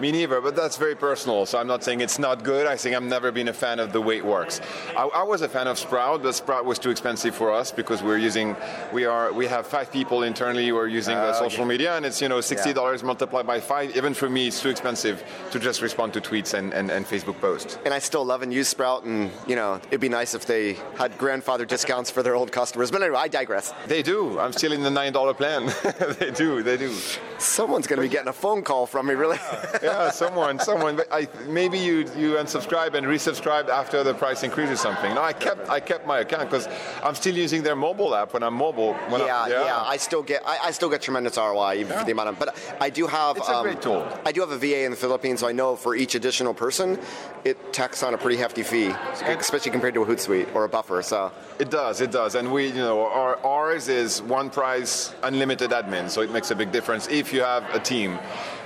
Me 0.00 0.10
neither, 0.10 0.40
but 0.40 0.56
that's 0.56 0.78
very 0.78 0.94
personal. 0.94 1.44
So 1.44 1.58
I'm 1.58 1.66
not 1.66 1.84
saying 1.84 2.00
it's 2.00 2.18
not 2.18 2.42
good. 2.42 2.66
I 2.66 2.76
think 2.76 2.96
I've 2.96 3.02
never 3.02 3.30
been 3.30 3.48
a 3.48 3.52
fan 3.52 3.78
of 3.78 3.92
the 3.92 4.00
way 4.00 4.16
it 4.16 4.24
works. 4.24 4.60
I, 4.96 5.04
I 5.04 5.22
was 5.24 5.42
a 5.42 5.48
fan 5.48 5.66
of 5.66 5.78
Sprout, 5.78 6.22
but 6.22 6.34
Sprout 6.34 6.64
was 6.64 6.78
too 6.78 6.88
expensive 6.90 7.34
for 7.34 7.52
us 7.52 7.70
because 7.70 8.02
we're 8.02 8.16
using, 8.16 8.56
we 8.94 9.04
are, 9.04 9.30
we 9.30 9.46
have 9.46 9.66
five 9.66 9.92
people 9.92 10.22
internally 10.22 10.68
who 10.68 10.76
are 10.78 10.88
using 10.88 11.16
the 11.16 11.30
ah, 11.30 11.38
social 11.38 11.66
media, 11.66 11.96
and 11.96 12.06
it's 12.06 12.22
you 12.22 12.28
know 12.30 12.40
sixty 12.40 12.72
dollars 12.72 13.02
multiplied 13.02 13.46
by 13.46 13.60
five. 13.60 13.94
Even 13.94 14.14
for 14.14 14.30
me, 14.30 14.46
it's 14.46 14.62
too 14.62 14.70
expensive 14.70 15.22
to 15.50 15.58
just 15.58 15.82
respond 15.82 16.14
to 16.14 16.20
tweets 16.20 16.54
and, 16.54 16.72
and, 16.72 16.90
and 16.90 17.04
Facebook 17.04 17.38
posts. 17.38 17.78
And 17.84 17.92
I 17.92 17.98
still 17.98 18.24
love 18.24 18.40
and 18.40 18.54
use 18.54 18.68
Sprout, 18.68 19.04
and 19.04 19.30
you 19.46 19.54
know, 19.56 19.80
it'd 19.88 20.00
be 20.00 20.08
nice 20.08 20.34
if 20.34 20.46
they 20.46 20.78
had 20.96 21.16
grandfather 21.18 21.66
discounts 21.66 22.10
for 22.10 22.22
their 22.22 22.36
old 22.36 22.52
customers. 22.52 22.90
But 22.90 23.02
anyway, 23.02 23.18
I 23.18 23.28
digress. 23.28 23.74
They 23.86 24.02
do. 24.02 24.38
I'm 24.38 24.52
still 24.52 24.72
in 24.72 24.82
the 24.82 24.90
nine 24.90 25.12
dollar 25.12 25.34
plan. 25.34 25.66
they 26.18 26.30
do. 26.30 26.62
They 26.62 26.78
do. 26.78 26.94
Someone's 27.38 27.86
going 27.86 27.98
to 27.98 28.02
be 28.02 28.08
getting 28.08 28.28
a 28.28 28.32
phone 28.32 28.62
call 28.62 28.86
from 28.86 29.06
me, 29.06 29.14
really. 29.14 29.38
yeah, 29.82 29.89
someone, 30.12 30.58
someone. 30.58 30.96
But 30.96 31.08
I, 31.12 31.28
maybe 31.48 31.78
you 31.78 31.98
you 32.16 32.34
unsubscribe 32.34 32.94
and 32.94 33.06
resubscribe 33.06 33.68
after 33.68 34.02
the 34.02 34.14
price 34.14 34.42
increase 34.42 34.70
or 34.70 34.76
something. 34.76 35.14
No, 35.14 35.22
I 35.22 35.32
kept 35.32 35.68
I 35.68 35.80
kept 35.80 36.06
my 36.06 36.18
account 36.20 36.50
because 36.50 36.68
I'm 37.02 37.14
still 37.14 37.34
using 37.36 37.62
their 37.62 37.76
mobile 37.76 38.14
app 38.14 38.32
when 38.34 38.42
I'm 38.42 38.54
mobile. 38.54 38.94
When 39.08 39.20
yeah, 39.20 39.42
I'm, 39.42 39.50
yeah, 39.50 39.82
I 39.84 39.96
still 39.96 40.22
get 40.22 40.42
I, 40.46 40.58
I 40.68 40.70
still 40.70 40.88
get 40.90 41.02
tremendous 41.02 41.36
ROI 41.36 41.76
even 41.80 41.98
for 41.98 42.04
the 42.04 42.12
amount 42.12 42.28
of. 42.30 42.38
But 42.38 42.48
I 42.80 42.90
do 42.90 43.06
have. 43.06 43.36
um, 43.36 43.42
It's 43.42 43.48
a 43.48 43.62
great 43.62 43.82
tool. 43.82 44.06
I 44.24 44.32
do 44.32 44.40
have 44.40 44.50
a 44.50 44.58
VA 44.58 44.84
in 44.84 44.90
the 44.90 44.96
Philippines, 44.96 45.40
so 45.40 45.48
I 45.48 45.52
know 45.52 45.76
for 45.76 45.94
each 45.94 46.14
additional 46.14 46.54
person, 46.54 46.98
it 47.44 47.72
tacks 47.72 48.02
on 48.02 48.14
a 48.14 48.18
pretty 48.18 48.36
hefty 48.36 48.62
fee, 48.62 48.92
especially 49.26 49.70
compared 49.70 49.94
to 49.94 50.02
a 50.02 50.06
Hootsuite 50.06 50.54
or 50.54 50.64
a 50.64 50.68
Buffer. 50.68 51.02
So 51.02 51.32
It 51.58 51.70
does, 51.70 52.00
it 52.00 52.10
does, 52.10 52.34
and 52.34 52.52
we, 52.52 52.66
you 52.68 52.74
know, 52.74 53.06
our, 53.06 53.36
ours 53.44 53.88
is 53.88 54.22
one 54.22 54.50
price, 54.50 55.14
unlimited 55.22 55.70
admin, 55.70 56.08
so 56.10 56.20
it 56.22 56.30
makes 56.30 56.50
a 56.50 56.54
big 56.54 56.70
difference 56.72 57.08
if 57.08 57.32
you 57.32 57.42
have 57.42 57.64
a 57.74 57.80
team. 57.80 58.18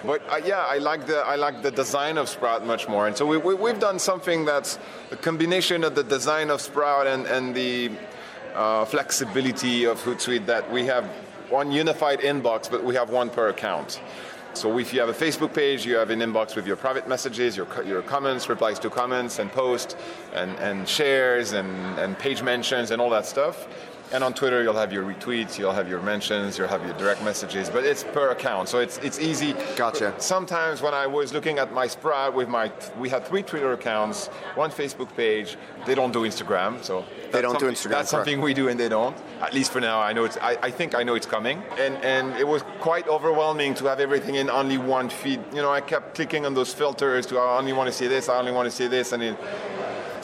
But 0.06 0.22
uh, 0.28 0.40
yeah, 0.44 0.66
I 0.68 0.78
like 0.78 1.06
the 1.06 1.18
I 1.18 1.36
like 1.36 1.62
the 1.62 1.70
design 1.70 2.18
of 2.18 2.28
Sprout 2.28 2.66
much 2.66 2.88
more, 2.88 3.06
and 3.06 3.16
so 3.16 3.24
we, 3.24 3.38
we, 3.38 3.54
we've 3.54 3.80
done 3.80 3.98
something 3.98 4.44
that's 4.44 4.78
a 5.10 5.16
combination 5.16 5.82
of 5.82 5.94
the 5.94 6.04
design 6.04 6.50
of 6.50 6.60
Sprout 6.60 7.06
and 7.06 7.26
and 7.26 7.54
the 7.54 7.90
uh, 8.54 8.84
flexibility 8.84 9.84
of 9.84 9.98
Hootsuite 10.02 10.46
that 10.46 10.70
we 10.70 10.84
have 10.86 11.04
one 11.48 11.72
unified 11.72 12.20
inbox, 12.20 12.70
but 12.70 12.84
we 12.84 12.94
have 12.94 13.10
one 13.10 13.30
per 13.30 13.48
account. 13.48 14.00
So 14.54 14.78
if 14.78 14.92
you 14.92 15.00
have 15.00 15.08
a 15.08 15.12
Facebook 15.14 15.52
page, 15.52 15.84
you 15.84 15.96
have 15.96 16.10
an 16.10 16.20
inbox 16.20 16.54
with 16.54 16.66
your 16.66 16.76
private 16.76 17.08
messages, 17.08 17.56
your, 17.56 17.66
your 17.84 18.02
comments, 18.02 18.48
replies 18.48 18.78
to 18.80 18.90
comments, 18.90 19.40
and 19.40 19.50
posts, 19.50 19.96
and, 20.32 20.56
and 20.58 20.88
shares, 20.88 21.52
and, 21.52 21.98
and 21.98 22.16
page 22.16 22.40
mentions, 22.40 22.92
and 22.92 23.02
all 23.02 23.10
that 23.10 23.26
stuff. 23.26 23.66
And 24.14 24.22
on 24.22 24.32
Twitter, 24.32 24.62
you'll 24.62 24.76
have 24.76 24.92
your 24.92 25.02
retweets, 25.02 25.58
you'll 25.58 25.72
have 25.72 25.88
your 25.88 26.00
mentions, 26.00 26.56
you'll 26.56 26.68
have 26.68 26.84
your 26.84 26.96
direct 26.96 27.24
messages, 27.24 27.68
but 27.68 27.82
it's 27.82 28.04
per 28.04 28.30
account, 28.30 28.68
so 28.68 28.78
it's 28.78 28.98
it's 28.98 29.18
easy. 29.18 29.54
Gotcha. 29.74 30.14
Sometimes 30.18 30.80
when 30.80 30.94
I 30.94 31.04
was 31.04 31.32
looking 31.32 31.58
at 31.58 31.72
my 31.72 31.88
Sprout 31.88 32.32
with 32.32 32.48
my, 32.48 32.70
we 32.96 33.08
had 33.08 33.26
three 33.26 33.42
Twitter 33.42 33.72
accounts, 33.72 34.28
one 34.54 34.70
Facebook 34.70 35.12
page. 35.16 35.56
They 35.84 35.96
don't 35.96 36.12
do 36.12 36.20
Instagram, 36.20 36.80
so 36.84 37.04
They 37.32 37.42
don't 37.42 37.58
do 37.58 37.66
Instagram, 37.66 37.90
That's 37.90 38.10
something 38.10 38.40
we 38.40 38.54
do, 38.54 38.68
and 38.68 38.78
they 38.78 38.88
don't. 38.88 39.16
At 39.40 39.52
least 39.52 39.72
for 39.72 39.80
now, 39.80 40.00
I 40.00 40.12
know 40.12 40.24
it's. 40.24 40.36
I, 40.36 40.58
I 40.62 40.70
think 40.70 40.94
I 40.94 41.02
know 41.02 41.16
it's 41.16 41.26
coming, 41.26 41.60
and 41.76 41.96
and 42.04 42.36
it 42.36 42.46
was 42.46 42.62
quite 42.78 43.08
overwhelming 43.08 43.74
to 43.74 43.86
have 43.86 43.98
everything 43.98 44.36
in 44.36 44.48
only 44.48 44.78
one 44.78 45.08
feed. 45.08 45.40
You 45.52 45.62
know, 45.62 45.72
I 45.72 45.80
kept 45.80 46.14
clicking 46.14 46.46
on 46.46 46.54
those 46.54 46.72
filters 46.72 47.26
to 47.26 47.40
oh, 47.40 47.48
I 47.54 47.58
only 47.58 47.72
want 47.72 47.88
to 47.88 47.96
see 48.00 48.06
this, 48.06 48.28
I 48.28 48.38
only 48.38 48.52
want 48.52 48.66
to 48.70 48.76
see 48.76 48.86
this, 48.86 49.10
and 49.10 49.24
it. 49.24 49.36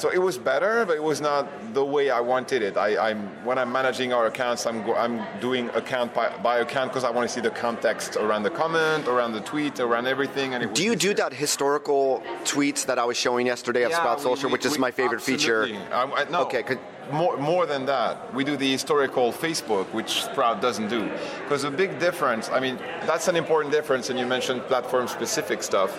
So 0.00 0.08
it 0.08 0.16
was 0.16 0.38
better, 0.38 0.86
but 0.86 0.96
it 0.96 1.02
was 1.02 1.20
not 1.20 1.46
the 1.74 1.84
way 1.84 2.08
I 2.08 2.20
wanted 2.20 2.62
it. 2.62 2.78
I, 2.78 3.10
I'm 3.10 3.20
when 3.44 3.58
I'm 3.58 3.70
managing 3.70 4.14
our 4.14 4.28
accounts, 4.28 4.64
I'm 4.64 4.82
go, 4.82 4.94
I'm 4.94 5.20
doing 5.40 5.68
account 5.80 6.14
by, 6.14 6.34
by 6.38 6.60
account 6.60 6.90
because 6.90 7.04
I 7.04 7.10
want 7.10 7.28
to 7.28 7.34
see 7.34 7.42
the 7.42 7.50
context 7.50 8.16
around 8.16 8.44
the 8.44 8.50
comment, 8.62 9.08
around 9.08 9.32
the 9.34 9.42
tweet, 9.42 9.78
around 9.78 10.06
everything. 10.06 10.54
And 10.54 10.72
do 10.72 10.82
you 10.82 10.96
do 10.96 11.12
that 11.14 11.34
historical 11.34 12.22
tweets 12.44 12.86
that 12.86 12.98
I 12.98 13.04
was 13.04 13.18
showing 13.18 13.46
yesterday 13.46 13.82
of 13.82 13.90
yeah, 13.90 13.98
Sprout 13.98 14.22
Social, 14.22 14.48
we- 14.48 14.52
which 14.54 14.64
is 14.64 14.78
my 14.78 14.90
favorite 14.90 15.20
feature? 15.20 15.64
absolutely. 15.64 15.92
Um, 15.92 16.12
I- 16.16 16.24
no, 16.30 16.40
Okay, 16.46 16.64
more, 17.12 17.36
more 17.36 17.66
than 17.66 17.84
that, 17.86 18.32
we 18.32 18.42
do 18.42 18.56
the 18.56 18.70
historical 18.72 19.32
Facebook, 19.32 19.86
which 19.92 20.22
Sprout 20.24 20.62
doesn't 20.62 20.88
do. 20.88 21.10
Because 21.42 21.64
a 21.64 21.70
big 21.70 21.98
difference, 21.98 22.48
I 22.48 22.58
mean, 22.60 22.78
that's 23.04 23.28
an 23.28 23.36
important 23.36 23.70
difference, 23.72 24.08
and 24.08 24.18
you 24.18 24.26
mentioned 24.26 24.62
platform 24.62 25.08
specific 25.08 25.62
stuff. 25.62 25.90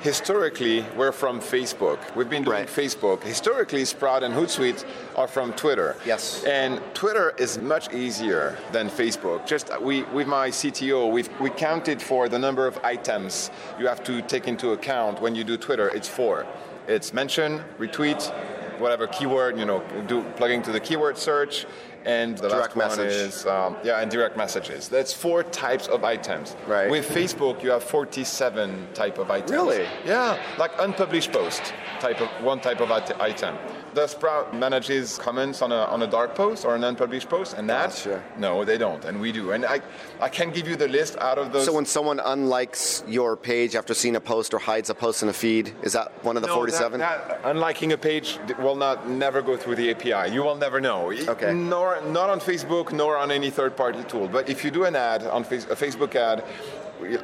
Historically, 0.00 0.82
we're 0.96 1.12
from 1.12 1.40
Facebook. 1.40 1.98
We've 2.16 2.30
been 2.30 2.42
doing 2.42 2.56
Right. 2.56 2.66
Facebook. 2.66 3.22
Historically, 3.22 3.84
Sprout 3.84 4.22
and 4.22 4.34
Hootsuite 4.34 4.86
are 5.14 5.28
from 5.28 5.52
Twitter. 5.52 5.94
Yes. 6.06 6.42
And 6.44 6.80
Twitter 6.94 7.34
is 7.36 7.58
much 7.60 7.92
easier 7.92 8.56
than 8.72 8.88
Facebook. 8.88 9.46
Just 9.46 9.70
uh, 9.70 9.76
we, 9.78 10.04
with 10.04 10.26
my 10.26 10.48
CTO, 10.48 11.10
we've 11.12 11.28
we 11.38 11.50
counted 11.50 12.00
for 12.00 12.30
the 12.30 12.38
number 12.38 12.66
of 12.66 12.78
items 12.82 13.50
you 13.78 13.86
have 13.88 14.02
to 14.04 14.22
take 14.22 14.48
into 14.48 14.72
account 14.72 15.20
when 15.20 15.34
you 15.34 15.44
do 15.44 15.58
Twitter. 15.58 15.88
It's 15.90 16.08
four. 16.08 16.46
It's 16.88 17.12
mention, 17.12 17.62
retweet, 17.78 18.32
whatever 18.80 19.06
keyword 19.06 19.58
you 19.58 19.64
know, 19.64 19.82
do 20.06 20.22
plugging 20.36 20.62
to 20.62 20.72
the 20.72 20.80
keyword 20.80 21.16
search, 21.18 21.66
and 22.04 22.38
the 22.38 22.48
Direct 22.48 22.76
last 22.76 22.98
one 22.98 23.06
is 23.06 23.46
um, 23.46 23.76
yeah, 23.84 24.00
and 24.00 24.10
direct 24.10 24.36
messages. 24.36 24.88
That's 24.88 25.12
four 25.12 25.42
types 25.42 25.86
of 25.86 26.02
items. 26.02 26.56
Right. 26.66 26.90
With 26.90 27.06
Facebook, 27.06 27.62
you 27.62 27.70
have 27.70 27.84
47 27.84 28.88
type 28.94 29.18
of 29.18 29.30
items. 29.30 29.52
Really? 29.52 29.86
Yeah, 30.06 30.40
like 30.58 30.72
unpublished 30.78 31.32
post 31.32 31.74
type 32.00 32.20
of 32.20 32.28
one 32.42 32.60
type 32.60 32.80
of 32.80 32.90
item. 32.90 33.56
The 33.94 34.06
Sprout 34.06 34.54
manages 34.54 35.18
comments 35.18 35.62
on 35.62 35.72
a, 35.72 35.84
on 35.84 36.02
a 36.02 36.06
dark 36.06 36.34
post 36.34 36.64
or 36.64 36.76
an 36.76 36.84
unpublished 36.84 37.28
post, 37.28 37.56
and 37.56 37.68
that 37.68 37.90
Gotcha. 37.90 38.22
no, 38.38 38.64
they 38.64 38.78
don't, 38.78 39.04
and 39.04 39.20
we 39.20 39.32
do. 39.32 39.52
And 39.52 39.64
I 39.64 39.80
I 40.20 40.28
can 40.28 40.50
give 40.50 40.68
you 40.68 40.76
the 40.76 40.88
list 40.88 41.16
out 41.18 41.38
of 41.38 41.52
those. 41.52 41.64
So 41.64 41.72
when 41.72 41.86
someone 41.86 42.18
unlikes 42.18 43.02
your 43.08 43.36
page 43.36 43.74
after 43.74 43.94
seeing 43.94 44.16
a 44.16 44.20
post 44.20 44.54
or 44.54 44.58
hides 44.58 44.90
a 44.90 44.94
post 44.94 45.22
in 45.22 45.28
a 45.28 45.32
feed, 45.32 45.74
is 45.82 45.92
that 45.94 46.12
one 46.24 46.36
of 46.36 46.42
the 46.42 46.48
No, 46.48 46.54
47? 46.54 47.00
That, 47.00 47.28
that, 47.28 47.42
unliking 47.42 47.92
a 47.92 47.98
page 47.98 48.38
will 48.58 48.76
not 48.76 49.08
never 49.08 49.42
go 49.42 49.56
through 49.56 49.76
the 49.76 49.90
API. 49.90 50.32
You 50.32 50.42
will 50.42 50.56
never 50.56 50.80
know. 50.80 51.12
Okay. 51.12 51.52
Nor 51.52 52.00
not 52.02 52.30
on 52.30 52.40
Facebook, 52.40 52.92
nor 52.92 53.16
on 53.16 53.30
any 53.30 53.50
third-party 53.50 54.04
tool. 54.04 54.28
But 54.28 54.48
if 54.48 54.64
you 54.64 54.70
do 54.70 54.84
an 54.84 54.94
ad 54.94 55.22
on 55.24 55.42
face, 55.44 55.64
a 55.64 55.76
Facebook 55.76 56.14
ad 56.14 56.44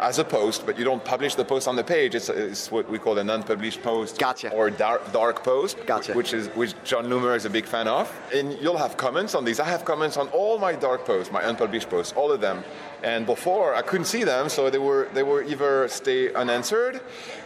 as 0.00 0.18
a 0.18 0.24
post, 0.24 0.66
but 0.66 0.78
you 0.78 0.84
don't 0.84 1.04
publish 1.04 1.34
the 1.34 1.44
post 1.44 1.68
on 1.68 1.76
the 1.76 1.84
page, 1.84 2.14
it's, 2.14 2.28
it's 2.28 2.70
what 2.70 2.88
we 2.88 2.98
call 2.98 3.18
an 3.18 3.30
unpublished 3.30 3.82
post. 3.82 4.18
Gotcha. 4.18 4.50
Or 4.52 4.70
dark, 4.70 5.12
dark 5.12 5.42
post. 5.42 5.84
Gotcha. 5.86 6.14
Which 6.14 6.32
is 6.32 6.48
which 6.48 6.74
Jon 6.84 7.06
Loomer 7.06 7.36
is 7.36 7.44
a 7.44 7.50
big 7.50 7.66
fan 7.66 7.88
of. 7.88 8.12
And 8.34 8.58
you'll 8.60 8.78
have 8.78 8.96
comments 8.96 9.34
on 9.34 9.44
these. 9.44 9.60
I 9.60 9.64
have 9.64 9.84
comments 9.84 10.16
on 10.16 10.28
all 10.28 10.58
my 10.58 10.72
dark 10.72 11.04
posts, 11.04 11.32
my 11.32 11.42
unpublished 11.42 11.90
posts, 11.90 12.12
all 12.16 12.32
of 12.32 12.40
them. 12.40 12.64
And 13.02 13.26
before 13.26 13.74
I 13.74 13.82
couldn't 13.82 14.06
see 14.06 14.24
them, 14.24 14.48
so 14.48 14.70
they 14.70 14.78
were 14.78 15.08
they 15.14 15.22
were 15.22 15.42
either 15.42 15.86
stay 15.88 16.32
unanswered, 16.32 17.00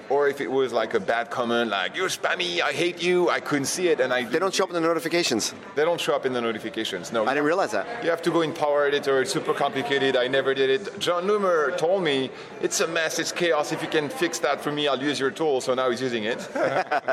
or 0.09 0.28
if 0.28 0.40
it 0.40 0.50
was 0.50 0.73
like 0.73 0.95
a 0.95 1.00
bad 1.00 1.30
comment, 1.30 1.71
like 1.71 1.97
you're 1.97 2.09
spammy, 2.09 2.61
I 2.61 2.73
hate 2.73 3.02
you, 3.02 3.28
I 3.30 3.40
couldn't 3.40 3.66
see 3.66 3.88
it, 3.88 4.00
and 4.00 4.12
I 4.12 4.25
They 4.25 4.38
don't 4.38 4.54
show 4.54 4.64
up 4.64 4.71
in 4.71 4.75
the 4.75 4.80
notifications. 4.80 5.54
they 5.76 5.85
don't 5.85 6.00
show 6.00 6.14
up 6.14 6.25
in 6.26 6.33
the 6.33 6.40
notifications. 6.40 7.12
No, 7.12 7.25
I 7.26 7.30
didn't 7.35 7.45
realize 7.47 7.73
that. 7.73 7.87
you 8.04 8.11
have 8.11 8.23
to 8.23 8.30
go 8.30 8.40
in 8.42 8.52
Power 8.52 8.87
Editor. 8.87 9.21
It's 9.23 9.33
super 9.33 9.54
complicated. 9.54 10.16
I 10.16 10.26
never 10.28 10.54
did 10.54 10.71
it. 10.71 10.99
Jon 10.99 11.25
Loomer 11.25 11.76
told 11.76 12.02
me 12.02 12.30
it's 12.61 12.80
a 12.80 12.87
mess. 12.88 13.19
It's 13.19 13.33
chaos. 13.33 13.73
If 13.73 13.83
you 13.83 13.88
can 13.88 14.09
fix 14.09 14.38
that 14.40 14.61
for 14.61 14.73
me, 14.73 14.88
I'll 14.88 15.02
use 15.02 15.19
your 15.21 15.30
tool. 15.30 15.61
So 15.61 15.75
now 15.75 15.90
he's 15.90 16.00
using 16.00 16.25
it. 16.25 16.40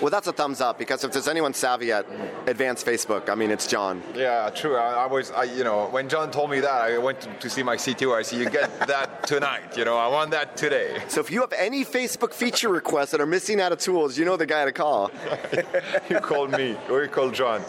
Well, 0.00 0.10
that's 0.10 0.26
a 0.28 0.32
thumbs 0.32 0.60
up 0.60 0.78
because 0.78 1.02
if 1.04 1.12
there's 1.12 1.26
anyone 1.28 1.52
savvy 1.54 1.90
at 1.92 2.06
advanced 2.46 2.86
Facebook, 2.86 3.28
I 3.28 3.34
mean, 3.34 3.50
it's 3.50 3.66
Jon. 3.66 4.00
yeah, 4.14 4.48
true. 4.50 4.76
I, 4.76 5.04
I 5.04 5.06
was, 5.06 5.30
I, 5.32 5.44
you 5.44 5.64
know, 5.64 5.86
when 5.90 6.08
Jon 6.08 6.30
told 6.30 6.50
me 6.50 6.60
that, 6.60 6.70
I 6.82 6.98
went 6.98 7.20
to, 7.22 7.28
to 7.34 7.50
see 7.50 7.62
my 7.68 7.76
CTO. 7.76 8.16
I 8.16 8.22
said, 8.22 8.38
"You 8.38 8.48
get 8.48 8.70
that 8.86 9.26
tonight. 9.32 9.76
You 9.76 9.84
know, 9.84 9.98
I 9.98 10.08
want 10.08 10.30
that 10.30 10.56
today." 10.56 11.02
So 11.08 11.20
if 11.20 11.30
you 11.30 11.42
have 11.42 11.52
any 11.52 11.84
Facebook 11.84 12.32
feature 12.32 12.70
requests 12.70 13.10
that 13.10 13.20
are 13.20 13.26
missing 13.26 13.60
out 13.60 13.72
of 13.72 13.78
tools, 13.78 14.16
you 14.16 14.24
know 14.24 14.38
the 14.38 14.46
guy 14.46 14.64
to 14.64 14.72
call. 14.72 15.10
you 16.08 16.18
called 16.20 16.50
me, 16.50 16.78
or 16.88 17.02
you 17.02 17.10
called 17.10 17.34
Jon. 17.34 17.62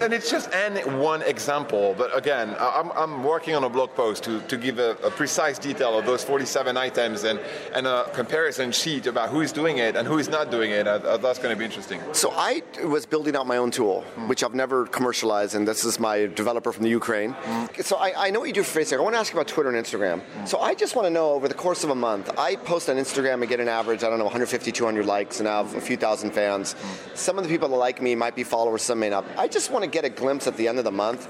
And 0.00 0.14
it's 0.14 0.30
just 0.30 0.50
an 0.54 0.98
one 0.98 1.20
example, 1.22 1.94
but 1.96 2.16
again, 2.16 2.56
I'm, 2.58 2.90
I'm 2.92 3.22
working 3.22 3.54
on 3.54 3.64
a 3.64 3.68
blog 3.68 3.90
post 3.90 4.24
to, 4.24 4.40
to 4.42 4.56
give 4.56 4.78
a, 4.78 4.92
a, 5.02 5.10
precise 5.10 5.58
detail 5.58 5.98
of 5.98 6.06
those 6.06 6.24
47 6.24 6.74
items 6.78 7.24
and, 7.24 7.38
and 7.74 7.86
a 7.86 8.04
comparison 8.14 8.72
sheet 8.72 9.06
about 9.06 9.28
who 9.28 9.42
is 9.42 9.52
doing 9.52 9.76
it 9.76 9.96
and 9.96 10.08
who 10.08 10.18
is 10.18 10.30
not 10.30 10.50
doing 10.50 10.70
it. 10.70 10.86
Uh, 10.88 11.18
that's 11.18 11.38
going 11.38 11.54
to 11.54 11.58
be 11.58 11.66
interesting. 11.66 12.00
So 12.12 12.32
I 12.34 12.62
was 12.82 13.04
building 13.04 13.36
out 13.36 13.46
my 13.46 13.58
own 13.58 13.70
tool, 13.70 14.02
mm. 14.16 14.26
which 14.26 14.42
I've 14.42 14.54
never 14.54 14.86
commercialized, 14.86 15.54
and 15.54 15.68
this 15.68 15.84
is 15.84 16.00
my 16.00 16.26
developer 16.28 16.72
from 16.72 16.84
the 16.84 16.88
Ukraine. 16.88 17.34
Mm. 17.34 17.84
So 17.84 17.96
I, 17.96 18.28
I, 18.28 18.30
know 18.30 18.40
what 18.40 18.46
you 18.46 18.54
do 18.54 18.62
for 18.62 18.80
Facebook. 18.80 19.00
I 19.00 19.02
want 19.02 19.14
to 19.16 19.18
ask 19.18 19.34
you 19.34 19.38
about 19.38 19.48
Twitter 19.48 19.68
and 19.68 19.84
Instagram. 19.84 20.22
Mm. 20.22 20.48
So 20.48 20.60
I 20.60 20.74
just 20.74 20.96
want 20.96 21.06
to 21.06 21.10
know 21.10 21.32
over 21.32 21.46
the 21.46 21.54
course 21.54 21.84
of 21.84 21.90
a 21.90 21.94
month, 21.94 22.30
I 22.38 22.56
post 22.56 22.88
on 22.88 22.96
Instagram 22.96 23.40
and 23.42 23.48
get 23.48 23.60
an 23.60 23.68
average, 23.68 24.02
I 24.02 24.08
don't 24.08 24.18
know, 24.18 24.24
150, 24.24 24.72
200 24.72 25.04
likes, 25.04 25.40
and 25.40 25.48
I 25.48 25.58
have 25.58 25.74
a 25.74 25.80
few 25.80 25.98
thousand 25.98 26.30
fans. 26.30 26.74
Mm. 26.74 27.16
Some 27.18 27.36
of 27.36 27.44
the 27.44 27.50
people 27.50 27.68
that 27.68 27.76
like 27.76 28.00
me 28.00 28.14
might 28.14 28.34
be 28.34 28.44
followers, 28.44 28.80
some 28.80 28.98
may 28.98 29.10
not. 29.10 29.26
I 29.36 29.46
just 29.46 29.70
want 29.70 29.84
to 29.84 29.89
get 29.90 30.04
a 30.04 30.10
glimpse 30.10 30.46
at 30.46 30.56
the 30.56 30.68
end 30.68 30.78
of 30.78 30.84
the 30.84 30.92
month 30.92 31.28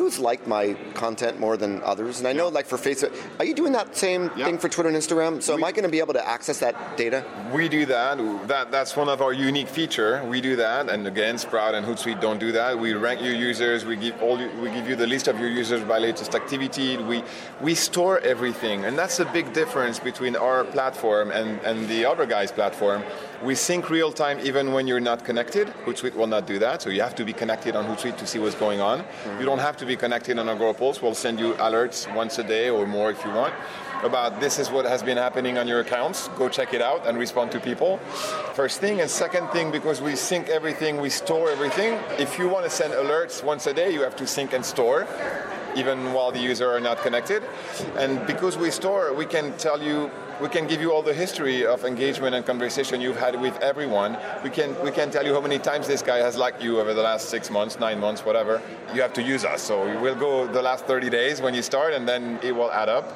who's 0.00 0.18
liked 0.18 0.46
my 0.46 0.74
content 0.94 1.38
more 1.38 1.58
than 1.58 1.82
others? 1.82 2.20
And 2.20 2.26
I 2.26 2.32
know, 2.32 2.48
like 2.48 2.64
for 2.64 2.78
Facebook, 2.78 3.14
are 3.38 3.44
you 3.44 3.52
doing 3.52 3.72
that 3.72 3.94
same 3.94 4.30
yeah. 4.34 4.46
thing 4.46 4.56
for 4.56 4.70
Twitter 4.70 4.88
and 4.88 4.96
Instagram? 4.96 5.42
So 5.42 5.54
we, 5.54 5.60
am 5.60 5.64
I 5.64 5.72
going 5.72 5.84
to 5.84 5.90
be 5.90 5.98
able 5.98 6.14
to 6.14 6.26
access 6.26 6.58
that 6.60 6.96
data? 6.96 7.22
We 7.52 7.68
do 7.68 7.84
that. 7.84 8.16
That 8.48 8.70
that's 8.70 8.96
one 8.96 9.10
of 9.10 9.20
our 9.20 9.34
unique 9.34 9.68
feature. 9.68 10.24
We 10.24 10.40
do 10.40 10.56
that, 10.56 10.88
and 10.88 11.06
again, 11.06 11.36
Sprout 11.36 11.74
and 11.74 11.84
Hootsuite 11.84 12.18
don't 12.18 12.40
do 12.40 12.50
that. 12.52 12.78
We 12.78 12.94
rank 12.94 13.20
your 13.20 13.34
users. 13.34 13.84
We 13.84 13.96
give 13.96 14.20
all. 14.22 14.38
We 14.62 14.70
give 14.70 14.88
you 14.88 14.96
the 14.96 15.06
list 15.06 15.28
of 15.28 15.38
your 15.38 15.50
users 15.50 15.82
by 15.84 15.98
latest 15.98 16.34
activity. 16.34 16.96
We 16.96 17.22
we 17.60 17.74
store 17.74 18.20
everything, 18.20 18.86
and 18.86 18.96
that's 18.96 19.20
a 19.20 19.26
big 19.26 19.52
difference 19.52 19.98
between 19.98 20.34
our 20.34 20.64
platform 20.64 21.30
and 21.30 21.60
and 21.60 21.88
the 21.88 22.06
other 22.06 22.24
guy's 22.24 22.52
platform 22.52 23.02
we 23.42 23.54
sync 23.54 23.90
real 23.90 24.12
time 24.12 24.38
even 24.42 24.72
when 24.72 24.86
you're 24.86 25.00
not 25.00 25.24
connected. 25.24 25.68
Hootsuite 25.84 26.14
will 26.14 26.26
not 26.26 26.46
do 26.46 26.58
that, 26.58 26.82
so 26.82 26.90
you 26.90 27.00
have 27.00 27.14
to 27.14 27.24
be 27.24 27.32
connected 27.32 27.74
on 27.74 27.84
Hootsuite 27.86 28.18
to 28.18 28.26
see 28.26 28.38
what's 28.38 28.54
going 28.54 28.80
on. 28.80 29.00
Mm-hmm. 29.00 29.40
You 29.40 29.46
don't 29.46 29.58
have 29.58 29.76
to 29.78 29.86
be 29.86 29.96
connected 29.96 30.38
on 30.38 30.46
Agorapulse. 30.46 31.00
We'll 31.00 31.14
send 31.14 31.40
you 31.40 31.54
alerts 31.54 32.12
once 32.14 32.38
a 32.38 32.44
day 32.44 32.70
or 32.70 32.86
more 32.86 33.10
if 33.10 33.24
you 33.24 33.30
want 33.30 33.54
about 34.02 34.40
this 34.40 34.58
is 34.58 34.70
what 34.70 34.84
has 34.86 35.02
been 35.02 35.16
happening 35.16 35.58
on 35.58 35.68
your 35.68 35.80
accounts. 35.80 36.28
Go 36.28 36.48
check 36.48 36.72
it 36.72 36.80
out 36.80 37.06
and 37.06 37.18
respond 37.18 37.52
to 37.52 37.60
people. 37.60 37.98
First 38.54 38.80
thing. 38.80 39.00
And 39.00 39.10
second 39.10 39.48
thing, 39.48 39.70
because 39.70 40.00
we 40.00 40.16
sync 40.16 40.48
everything, 40.48 41.00
we 41.00 41.10
store 41.10 41.50
everything. 41.50 41.98
If 42.18 42.38
you 42.38 42.48
want 42.48 42.64
to 42.64 42.70
send 42.70 42.94
alerts 42.94 43.44
once 43.44 43.66
a 43.66 43.74
day, 43.74 43.92
you 43.92 44.00
have 44.02 44.16
to 44.16 44.26
sync 44.26 44.52
and 44.52 44.64
store 44.64 45.06
even 45.76 46.12
while 46.12 46.32
the 46.32 46.40
user 46.40 46.70
are 46.70 46.80
not 46.80 47.02
connected. 47.02 47.42
And 47.96 48.26
because 48.26 48.56
we 48.56 48.70
store, 48.70 49.12
we 49.14 49.26
can 49.26 49.56
tell 49.56 49.82
you 49.82 50.10
we 50.40 50.48
can 50.48 50.66
give 50.66 50.80
you 50.80 50.90
all 50.90 51.02
the 51.02 51.12
history 51.12 51.66
of 51.66 51.84
engagement 51.84 52.34
and 52.34 52.46
conversation 52.46 53.00
you've 53.00 53.18
had 53.18 53.38
with 53.38 53.56
everyone. 53.60 54.16
We 54.42 54.48
can 54.48 54.74
we 54.82 54.90
can 54.90 55.10
tell 55.10 55.24
you 55.24 55.34
how 55.34 55.40
many 55.40 55.58
times 55.58 55.86
this 55.86 56.02
guy 56.02 56.18
has 56.18 56.36
liked 56.36 56.62
you 56.62 56.80
over 56.80 56.94
the 56.94 57.02
last 57.02 57.28
six 57.28 57.50
months, 57.50 57.78
nine 57.78 58.00
months, 58.00 58.24
whatever. 58.24 58.62
You 58.94 59.02
have 59.02 59.12
to 59.14 59.22
use 59.22 59.44
us. 59.44 59.60
So 59.60 59.84
we'll 60.00 60.14
go 60.14 60.46
the 60.46 60.62
last 60.62 60.86
30 60.86 61.10
days 61.10 61.42
when 61.42 61.54
you 61.54 61.62
start, 61.62 61.92
and 61.92 62.08
then 62.08 62.38
it 62.42 62.52
will 62.52 62.72
add 62.72 62.88
up. 62.88 63.12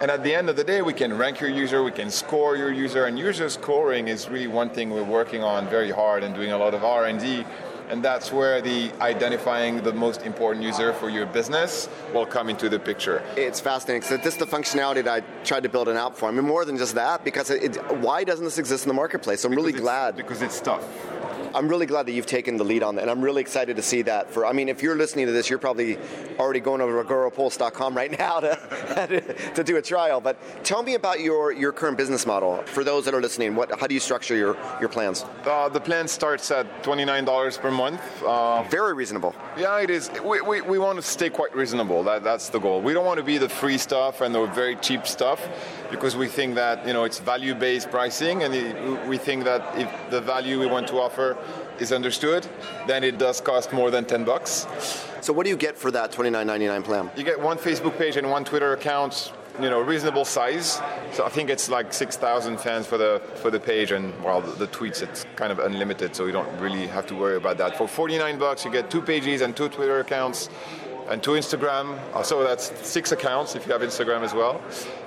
And 0.00 0.10
at 0.10 0.22
the 0.22 0.34
end 0.34 0.50
of 0.50 0.56
the 0.56 0.64
day, 0.64 0.82
we 0.82 0.92
can 0.92 1.16
rank 1.16 1.40
your 1.40 1.48
user, 1.48 1.82
we 1.82 1.90
can 1.90 2.10
score 2.10 2.54
your 2.54 2.70
user, 2.70 3.06
and 3.06 3.18
user 3.18 3.48
scoring 3.48 4.08
is 4.08 4.28
really 4.28 4.46
one 4.46 4.68
thing 4.68 4.90
we're 4.90 5.02
working 5.02 5.42
on 5.42 5.66
very 5.68 5.90
hard 5.90 6.22
and 6.22 6.34
doing 6.34 6.52
a 6.52 6.58
lot 6.58 6.74
of 6.74 6.84
R&D 6.84 7.46
and 7.88 8.02
that's 8.02 8.32
where 8.32 8.60
the 8.60 8.92
identifying 9.00 9.82
the 9.82 9.92
most 9.92 10.22
important 10.22 10.64
user 10.64 10.92
for 10.92 11.08
your 11.08 11.26
business 11.26 11.88
will 12.12 12.26
come 12.26 12.48
into 12.48 12.68
the 12.68 12.78
picture. 12.78 13.22
It's 13.36 13.60
fascinating. 13.60 14.02
So 14.02 14.16
this 14.16 14.34
is 14.34 14.36
the 14.36 14.46
functionality 14.46 15.04
that 15.04 15.22
I 15.22 15.44
tried 15.44 15.62
to 15.62 15.68
build 15.68 15.88
an 15.88 15.96
app 15.96 16.16
for. 16.16 16.28
I 16.28 16.32
mean, 16.32 16.44
more 16.44 16.64
than 16.64 16.76
just 16.76 16.94
that, 16.94 17.24
because 17.24 17.50
it, 17.50 17.76
it, 17.76 17.96
why 17.98 18.24
doesn't 18.24 18.44
this 18.44 18.58
exist 18.58 18.84
in 18.84 18.88
the 18.88 18.94
marketplace? 18.94 19.44
I'm 19.44 19.50
because 19.50 19.64
really 19.64 19.78
glad. 19.78 20.16
Because 20.16 20.42
it's 20.42 20.60
tough. 20.60 20.84
I'm 21.54 21.68
really 21.68 21.86
glad 21.86 22.06
that 22.06 22.12
you've 22.12 22.26
taken 22.26 22.56
the 22.56 22.64
lead 22.64 22.82
on 22.82 22.96
that, 22.96 23.02
and 23.02 23.10
I'm 23.10 23.22
really 23.22 23.40
excited 23.40 23.76
to 23.76 23.82
see 23.82 24.02
that. 24.02 24.30
For 24.30 24.46
I 24.46 24.52
mean, 24.52 24.68
if 24.68 24.82
you're 24.82 24.96
listening 24.96 25.26
to 25.26 25.32
this, 25.32 25.48
you're 25.48 25.58
probably 25.58 25.98
already 26.38 26.60
going 26.60 26.80
over 26.80 27.02
to 27.02 27.06
right 27.94 28.18
now 28.18 28.40
to, 28.40 29.50
to 29.54 29.64
do 29.64 29.76
a 29.76 29.82
trial. 29.82 30.20
But 30.20 30.36
tell 30.64 30.82
me 30.82 30.94
about 30.94 31.20
your, 31.20 31.52
your 31.52 31.72
current 31.72 31.96
business 31.96 32.26
model 32.26 32.62
for 32.66 32.84
those 32.84 33.04
that 33.04 33.14
are 33.14 33.20
listening. 33.20 33.54
What 33.54 33.78
how 33.78 33.86
do 33.86 33.94
you 33.94 34.00
structure 34.00 34.36
your 34.36 34.56
your 34.80 34.88
plans? 34.88 35.24
Uh, 35.44 35.68
the 35.68 35.80
plan 35.80 36.08
starts 36.08 36.50
at 36.50 36.82
twenty 36.82 37.04
nine 37.04 37.24
dollars 37.24 37.56
per 37.56 37.70
month. 37.70 38.00
Uh, 38.22 38.62
Very 38.64 38.94
reasonable. 38.94 39.34
Yeah, 39.56 39.80
it 39.80 39.90
is. 39.90 40.10
We, 40.22 40.40
we, 40.40 40.60
we 40.60 40.78
want 40.78 40.96
to 40.96 41.02
stay 41.02 41.30
quite 41.30 41.54
reasonable. 41.54 42.02
That, 42.02 42.22
that's 42.22 42.48
the 42.48 42.58
goal. 42.58 42.80
We 42.82 42.92
don't 42.92 43.06
want 43.06 43.18
to 43.18 43.24
be 43.24 43.38
the 43.38 43.48
free 43.48 43.78
stuff 43.78 44.20
and 44.20 44.34
the 44.34 44.46
very 44.46 44.76
cheap 44.76 45.06
stuff 45.06 45.40
because 45.90 46.16
we 46.16 46.28
think 46.28 46.54
that 46.56 46.86
you 46.86 46.92
know 46.92 47.04
it's 47.04 47.18
value-based 47.18 47.90
pricing, 47.90 48.42
and 48.42 48.54
it, 48.54 49.06
we 49.06 49.18
think 49.18 49.44
that 49.44 49.62
if 49.78 49.88
the 50.10 50.20
value 50.20 50.60
we 50.60 50.66
want 50.66 50.88
to 50.88 51.00
offer 51.00 51.36
is 51.80 51.92
understood, 51.92 52.46
then 52.86 53.04
it 53.04 53.18
does 53.18 53.40
cost 53.40 53.72
more 53.72 53.90
than 53.90 54.04
10 54.04 54.24
bucks. 54.24 54.66
So 55.20 55.32
what 55.32 55.44
do 55.44 55.50
you 55.50 55.56
get 55.56 55.76
for 55.76 55.90
that 55.90 56.12
$29.99 56.12 56.84
plan? 56.84 57.10
You 57.16 57.24
get 57.24 57.40
one 57.40 57.58
Facebook 57.58 57.98
page 57.98 58.16
and 58.16 58.30
one 58.30 58.44
Twitter 58.44 58.72
account, 58.72 59.32
you 59.60 59.70
know, 59.70 59.80
reasonable 59.80 60.24
size. 60.24 60.80
So 61.12 61.24
I 61.24 61.28
think 61.28 61.50
it's 61.50 61.68
like 61.68 61.92
6,000 61.92 62.58
fans 62.58 62.86
for 62.86 62.98
the 62.98 63.20
for 63.36 63.50
the 63.50 63.58
page, 63.58 63.90
and 63.92 64.12
while 64.22 64.40
well, 64.40 64.52
the, 64.52 64.66
the, 64.66 64.68
tweets 64.68 65.02
it's 65.02 65.24
kind 65.34 65.50
of 65.50 65.58
unlimited, 65.58 66.14
so 66.14 66.26
you 66.26 66.32
don't 66.32 66.60
really 66.60 66.86
have 66.86 67.06
to 67.06 67.14
worry 67.14 67.36
about 67.36 67.58
that. 67.58 67.76
For 67.76 67.88
49 67.88 68.38
bucks, 68.38 68.64
you 68.64 68.70
get 68.70 68.90
two 68.90 69.02
pages 69.02 69.40
and 69.40 69.56
two 69.56 69.68
Twitter 69.68 70.00
accounts 70.00 70.48
and 71.08 71.22
two 71.22 71.32
Instagram. 71.32 71.98
Uh, 72.12 72.22
so 72.22 72.42
that's 72.42 72.72
six 72.86 73.12
accounts 73.12 73.54
if 73.54 73.66
you 73.66 73.72
have 73.72 73.82
Instagram 73.82 74.22
as 74.22 74.34
well. 74.34 74.60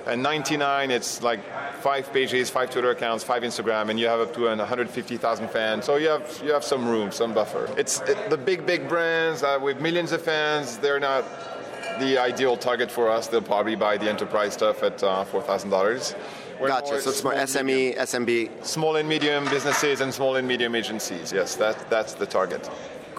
And 0.06 0.22
99, 0.22 0.90
it's 0.90 1.22
like 1.22 1.40
five 1.80 2.12
pages, 2.12 2.50
five 2.50 2.70
Twitter 2.70 2.90
accounts, 2.90 3.24
five 3.24 3.42
Instagram, 3.42 3.90
and 3.90 3.98
you 3.98 4.06
have 4.06 4.20
up 4.20 4.34
to 4.34 4.42
150,000 4.42 5.48
fans. 5.50 5.84
So 5.84 5.96
you 5.96 6.08
have 6.08 6.40
you 6.44 6.52
have 6.52 6.64
some 6.64 6.88
room, 6.88 7.10
some 7.10 7.34
buffer. 7.34 7.68
It's 7.76 8.00
it, 8.02 8.30
the 8.30 8.38
big 8.38 8.66
big 8.66 8.88
brands 8.88 9.42
uh, 9.42 9.58
with 9.60 9.80
millions 9.80 10.12
of 10.12 10.22
fans. 10.22 10.78
They're 10.78 11.00
not 11.00 11.24
the 11.98 12.18
ideal 12.18 12.56
target 12.56 12.90
for 12.90 13.10
us. 13.10 13.26
They'll 13.26 13.42
probably 13.42 13.76
buy 13.76 13.98
the 13.98 14.08
enterprise 14.08 14.54
stuff 14.54 14.82
at 14.82 15.02
uh, 15.02 15.24
four 15.24 15.42
thousand 15.42 15.70
dollars. 15.70 16.14
Gotcha. 16.68 17.00
So 17.00 17.10
it's 17.10 17.24
more 17.24 17.32
SME, 17.32 17.64
medium, 17.64 17.98
SMB. 17.98 18.64
Small 18.64 18.96
and 18.96 19.08
medium 19.08 19.44
businesses 19.48 20.00
and 20.00 20.12
small 20.12 20.36
and 20.36 20.46
medium 20.46 20.74
agencies. 20.74 21.32
Yes, 21.32 21.56
that, 21.56 21.88
that's 21.88 22.14
the 22.14 22.26
target. 22.26 22.68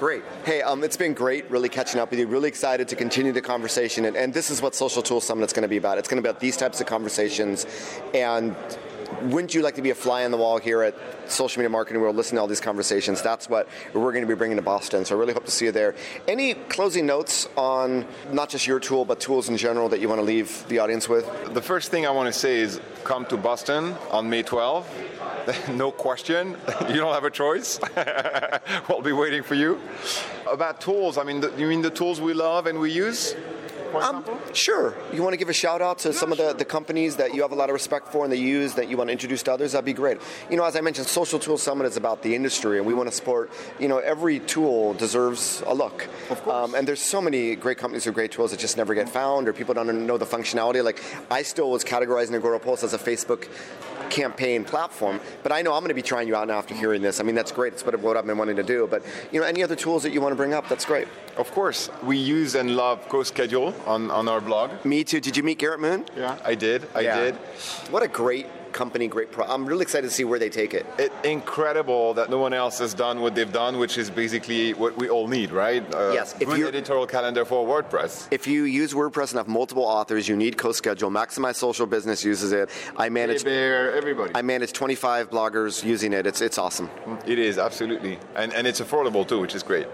Great. 0.02 0.24
Hey, 0.46 0.64
um, 0.64 0.84
it's 0.84 0.98
been 0.98 1.14
great 1.14 1.48
really 1.52 1.70
catching 1.70 2.00
up 2.00 2.10
with 2.10 2.20
you. 2.20 2.26
Really 2.26 2.48
excited 2.48 2.88
to 2.88 2.96
continue 2.96 3.32
the 3.32 3.40
conversation. 3.40 4.06
And, 4.06 4.18
and 4.18 4.34
this 4.34 4.50
is 4.50 4.60
what 4.60 4.74
Social 4.74 5.04
Tools 5.04 5.24
Summit 5.24 5.46
is 5.46 5.54
going 5.54 5.62
to 5.62 5.68
be 5.68 5.78
about. 5.78 6.00
It's 6.00 6.08
going 6.08 6.18
to 6.18 6.24
be 6.24 6.28
about 6.28 6.40
these 6.40 6.58
types 6.58 6.82
of 6.82 6.88
conversations. 6.88 7.68
And 8.16 8.56
wouldn't 9.24 9.54
you 9.54 9.62
like 9.62 9.76
to 9.76 9.82
be 9.82 9.90
a 9.90 9.96
fly 9.96 10.26
on 10.26 10.32
the 10.32 10.38
wall 10.38 10.58
here 10.58 10.82
at 10.82 10.96
Social 11.30 11.60
Media 11.60 11.70
Marketing 11.70 12.02
World, 12.02 12.16
listening 12.16 12.38
to 12.38 12.42
all 12.42 12.48
these 12.48 12.62
conversations? 12.62 13.22
That's 13.22 13.50
what 13.50 13.68
we're 13.94 14.12
going 14.12 14.24
to 14.24 14.28
be 14.28 14.36
bringing 14.36 14.58
to 14.58 14.64
Boston. 14.64 15.06
So 15.06 15.16
I 15.16 15.20
really 15.20 15.34
hope 15.34 15.46
to 15.46 15.52
see 15.52 15.66
you 15.66 15.72
there. 15.72 15.96
Any 16.28 16.54
closing 16.54 17.06
notes 17.06 17.48
on 17.56 18.06
not 18.32 18.50
just 18.50 18.68
your 18.68 18.80
tool, 18.80 19.06
but 19.06 19.20
tools 19.20 19.50
in 19.50 19.58
general 19.58 19.90
that 19.90 20.00
you 20.00 20.10
want 20.10 20.20
to 20.20 20.26
leave 20.26 20.68
the 20.68 20.80
audience 20.80 21.08
with? 21.08 21.30
The 21.54 21.62
first 21.62 21.92
thing 21.92 22.06
I 22.06 22.12
want 22.12 22.34
to 22.34 22.38
say 22.38 22.60
is 22.60 22.80
come 23.04 23.26
to 23.28 23.38
Boston 23.38 23.96
on 24.10 24.30
May 24.30 24.44
12th. 24.44 24.86
no 25.76 25.92
question. 25.92 26.52
you 26.90 26.96
don't 26.96 27.14
have 27.14 27.24
a 27.24 27.32
choice. 27.32 27.80
we'll 28.90 29.02
be 29.02 29.12
waiting 29.12 29.44
for 29.44 29.56
you. 29.56 29.80
About 30.50 30.82
tools, 30.82 31.18
I 31.18 31.24
mean, 31.24 31.44
you 31.58 31.68
mean 31.68 31.82
the 31.82 31.90
tools 31.90 32.20
we 32.20 32.34
love 32.34 32.68
and 32.68 32.80
we 32.80 32.92
use? 32.92 33.36
Um, 33.96 34.26
sure. 34.54 34.96
You 35.14 35.22
want 35.22 35.34
to 35.34 35.38
give 35.38 35.50
a 35.50 35.54
shout 35.54 35.82
out 35.82 36.00
to 36.00 36.10
yeah, 36.10 36.16
some 36.16 36.32
of 36.32 36.38
the, 36.38 36.54
the 36.54 36.66
companies 36.66 37.18
that 37.18 37.34
you 37.34 37.42
have 37.42 37.52
a 37.52 37.56
lot 37.56 37.70
of 37.70 37.74
respect 37.74 38.08
for 38.10 38.24
and 38.24 38.32
that 38.32 38.38
you 38.38 38.48
use 38.48 38.74
that 38.76 38.90
you 38.90 38.98
want 38.98 39.10
to 39.10 39.12
introduce 39.12 39.44
to 39.44 39.54
others? 39.54 39.74
That'd 39.74 39.86
be 39.86 39.94
great. 39.94 40.20
You 40.50 40.58
know, 40.58 40.64
as 40.64 40.76
I 40.76 40.82
mentioned, 40.82 41.08
Social 41.08 41.40
Tool 41.40 41.58
Summit 41.58 41.86
is 41.86 41.98
about 41.98 42.22
the 42.22 42.36
industry, 42.36 42.78
and 42.78 42.86
we 42.86 42.94
want 42.94 43.10
to 43.10 43.16
support. 43.16 43.52
You 43.80 43.88
know, 43.88 43.98
every 43.98 44.40
tool 44.40 44.94
deserves 44.94 45.64
a 45.66 45.74
look. 45.74 46.08
Of 46.30 46.42
course. 46.44 46.70
Um, 46.70 46.76
and 46.76 46.88
there's 46.88 47.02
so 47.02 47.22
many 47.22 47.56
great 47.56 47.78
companies 47.78 48.06
with 48.06 48.16
great 48.16 48.32
tools 48.32 48.52
that 48.52 48.60
just 48.60 48.78
never 48.78 48.94
get 48.94 49.10
found, 49.10 49.48
or 49.48 49.54
people 49.54 49.74
don't 49.74 50.06
know 50.06 50.18
the 50.18 50.26
functionality. 50.26 50.84
Like 50.84 51.02
I 51.30 51.42
still 51.44 51.70
was 51.70 51.84
categorizing 51.84 52.40
Agorapulse 52.40 52.84
as 52.84 52.94
a 52.94 52.98
Facebook 52.98 53.48
campaign 54.12 54.64
platform. 54.64 55.20
But 55.42 55.52
I 55.52 55.62
know 55.64 55.74
I'm 55.74 55.82
going 55.82 55.90
to 55.90 55.96
be 55.96 56.02
trying 56.04 56.28
you 56.28 56.36
out 56.36 56.48
now 56.48 56.60
after 56.60 56.76
hearing 56.76 57.02
this. 57.02 57.20
I 57.20 57.24
mean, 57.24 57.34
that's 57.34 57.52
great. 57.52 57.74
It's 57.74 57.84
what 57.84 58.18
I've 58.18 58.28
been 58.28 58.38
wanting 58.38 58.58
to 58.58 58.64
do. 58.64 58.88
But 58.92 59.04
you 59.32 59.40
know, 59.40 59.48
any 59.48 59.64
other 59.64 59.76
tools 59.76 60.04
that 60.04 60.12
you 60.12 60.22
want 60.22 60.34
to 60.34 60.36
bring 60.36 60.54
up? 60.54 60.70
That's 60.70 60.86
great. 60.86 61.08
Of 61.38 61.52
course, 61.52 61.90
we 62.04 62.18
use 62.18 62.56
and 62.56 62.76
love 62.76 63.08
CoSchedule 63.08 63.88
on, 63.88 64.12
on 64.12 64.28
our 64.28 64.42
blog. 64.42 64.86
Me 64.86 65.04
too. 65.04 65.20
Did 65.20 65.36
you 65.36 65.44
meet 65.44 65.58
Garrett 65.58 65.80
Moon? 65.80 66.06
Yeah, 66.16 66.38
I 66.44 66.56
did. 66.56 66.88
I 66.94 67.02
yeah. 67.02 67.20
did. 67.20 67.36
What 67.90 68.04
a 68.04 68.08
great 68.08 68.46
company, 68.72 69.08
great 69.08 69.32
pro. 69.32 69.46
I'm 69.46 69.66
really 69.66 69.84
excited 69.84 70.08
to 70.08 70.14
see 70.14 70.24
where 70.24 70.40
they 70.40 70.50
take 70.50 70.74
it. 70.74 70.86
It's 70.98 71.14
incredible 71.24 72.14
that 72.16 72.30
no 72.30 72.38
one 72.38 72.54
else 72.54 72.80
has 72.80 72.94
done 72.94 73.22
what 73.22 73.36
they've 73.36 73.52
done, 73.52 73.78
which 73.78 73.98
is 73.98 74.10
basically 74.10 74.74
what 74.74 74.98
we 74.98 75.10
all 75.10 75.28
need, 75.28 75.52
right? 75.52 75.84
Uh, 75.94 76.12
yes. 76.14 76.36
If 76.40 76.50
good 76.50 76.76
editorial 76.76 77.08
calendar 77.08 77.46
for 77.46 77.66
WordPress. 77.66 78.28
If 78.32 78.48
you 78.48 78.64
use 78.64 78.94
WordPress 78.94 79.32
and 79.32 79.38
have 79.38 79.48
multiple 79.48 79.84
authors, 79.84 80.28
you 80.28 80.36
need 80.36 80.58
CoSchedule. 80.58 81.12
Maximize 81.12 81.56
Social 81.56 81.86
Business 81.86 82.24
uses 82.24 82.52
it. 82.52 82.70
I 82.98 83.10
manage. 83.10 83.44
Bear, 83.44 83.94
everybody. 83.96 84.32
I 84.36 84.42
manage 84.42 84.74
25 84.74 85.30
bloggers 85.30 85.84
using 85.84 86.14
it. 86.14 86.26
It's 86.26 86.42
it's 86.42 86.58
awesome. 86.58 86.90
It 87.26 87.40
is 87.40 87.58
absolutely, 87.58 88.20
and 88.36 88.54
and 88.54 88.68
it's 88.68 88.82
affordable 88.82 89.28
too, 89.28 89.40
which 89.40 89.56
is 89.56 89.64
great. 89.64 89.88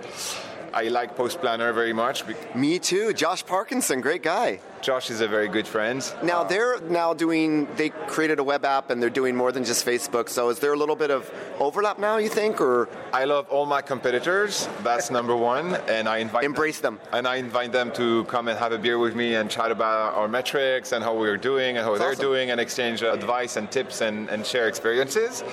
I 0.73 0.89
like 0.89 1.15
Post 1.15 1.39
Planner 1.41 1.73
very 1.73 1.93
much. 1.93 2.23
Me 2.53 2.77
too. 2.77 3.13
Josh 3.13 3.43
Parkinson, 3.45 4.01
great 4.01 4.21
guy. 4.21 4.59
Josh 4.81 5.09
is 5.09 5.21
a 5.21 5.27
very 5.27 5.47
good 5.47 5.67
friend. 5.67 5.99
Now 6.23 6.43
they're 6.43 6.79
now 6.81 7.13
doing. 7.13 7.67
They 7.75 7.89
created 7.89 8.39
a 8.39 8.43
web 8.43 8.63
app 8.63 8.89
and 8.89 9.01
they're 9.01 9.09
doing 9.09 9.35
more 9.35 9.51
than 9.51 9.63
just 9.63 9.85
Facebook. 9.85 10.29
So 10.29 10.49
is 10.49 10.59
there 10.59 10.73
a 10.73 10.77
little 10.77 10.95
bit 10.95 11.11
of 11.11 11.29
overlap 11.59 11.99
now? 11.99 12.17
You 12.17 12.29
think, 12.29 12.61
or 12.61 12.87
I 13.11 13.25
love 13.25 13.49
all 13.49 13.65
my 13.65 13.81
competitors. 13.81 14.69
That's 14.83 15.09
number 15.11 15.35
one, 15.35 15.75
and 15.87 16.07
I 16.07 16.17
invite 16.19 16.43
embrace 16.43 16.79
them. 16.79 16.99
And 17.11 17.27
I 17.27 17.35
invite 17.37 17.71
them 17.71 17.91
to 17.93 18.23
come 18.25 18.47
and 18.47 18.57
have 18.57 18.71
a 18.71 18.77
beer 18.77 18.99
with 18.99 19.15
me 19.15 19.35
and 19.35 19.49
chat 19.49 19.71
about 19.71 20.13
our 20.15 20.27
metrics 20.27 20.91
and 20.91 21.03
how 21.03 21.15
we're 21.15 21.37
doing 21.37 21.77
and 21.77 21.83
how 21.85 21.91
That's 21.91 21.99
they're 22.01 22.11
awesome. 22.11 22.21
doing 22.25 22.51
and 22.51 22.59
exchange 22.61 23.01
advice 23.01 23.57
and 23.57 23.69
tips 23.71 24.01
and, 24.01 24.29
and 24.29 24.45
share 24.45 24.67
experiences. 24.67 25.43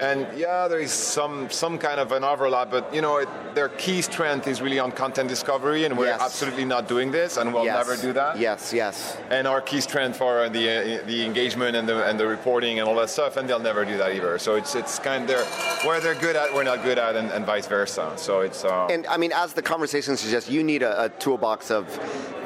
And 0.00 0.26
yeah, 0.36 0.68
there 0.68 0.78
is 0.80 0.92
some 0.92 1.50
some 1.50 1.78
kind 1.78 1.98
of 1.98 2.12
an 2.12 2.22
overlap, 2.24 2.70
but 2.70 2.94
you 2.94 3.02
know, 3.02 3.16
it, 3.18 3.28
their 3.54 3.70
key 3.70 4.00
strength 4.02 4.46
is 4.46 4.62
really 4.62 4.78
on 4.78 4.92
content 4.92 5.28
discovery, 5.28 5.84
and 5.84 5.98
we're 5.98 6.06
Yes. 6.06 6.20
absolutely 6.22 6.64
not 6.64 6.86
doing 6.88 7.10
this, 7.10 7.36
and 7.36 7.52
we'll 7.52 7.64
yes. 7.64 7.76
never 7.86 8.00
do 8.00 8.12
that. 8.12 8.38
Yes, 8.38 8.67
yes. 8.72 9.16
And 9.30 9.46
our 9.46 9.60
key 9.60 9.80
strength 9.80 10.20
are 10.20 10.48
the 10.48 11.00
uh, 11.02 11.06
the 11.06 11.24
engagement 11.24 11.76
and 11.76 11.88
the 11.88 12.04
and 12.04 12.18
the 12.18 12.26
reporting 12.26 12.78
and 12.78 12.88
all 12.88 12.96
that 12.96 13.10
stuff, 13.10 13.36
and 13.36 13.48
they'll 13.48 13.58
never 13.58 13.84
do 13.84 13.96
that 13.98 14.12
either. 14.14 14.38
So 14.38 14.56
it's 14.56 14.74
it's 14.74 14.98
kind 14.98 15.22
of 15.22 15.28
they're, 15.28 15.44
where 15.86 16.00
they're 16.00 16.14
good 16.14 16.36
at, 16.36 16.52
we're 16.54 16.64
not 16.64 16.82
good 16.82 16.98
at, 16.98 17.16
and, 17.16 17.30
and 17.30 17.44
vice 17.44 17.66
versa. 17.66 18.12
So 18.16 18.40
it's 18.40 18.64
uh, 18.64 18.86
And 18.90 19.06
I 19.06 19.16
mean, 19.16 19.32
as 19.32 19.52
the 19.52 19.62
conversation 19.62 20.16
suggests, 20.16 20.50
you 20.50 20.62
need 20.62 20.82
a, 20.82 21.04
a 21.04 21.08
toolbox 21.08 21.70
of 21.70 21.86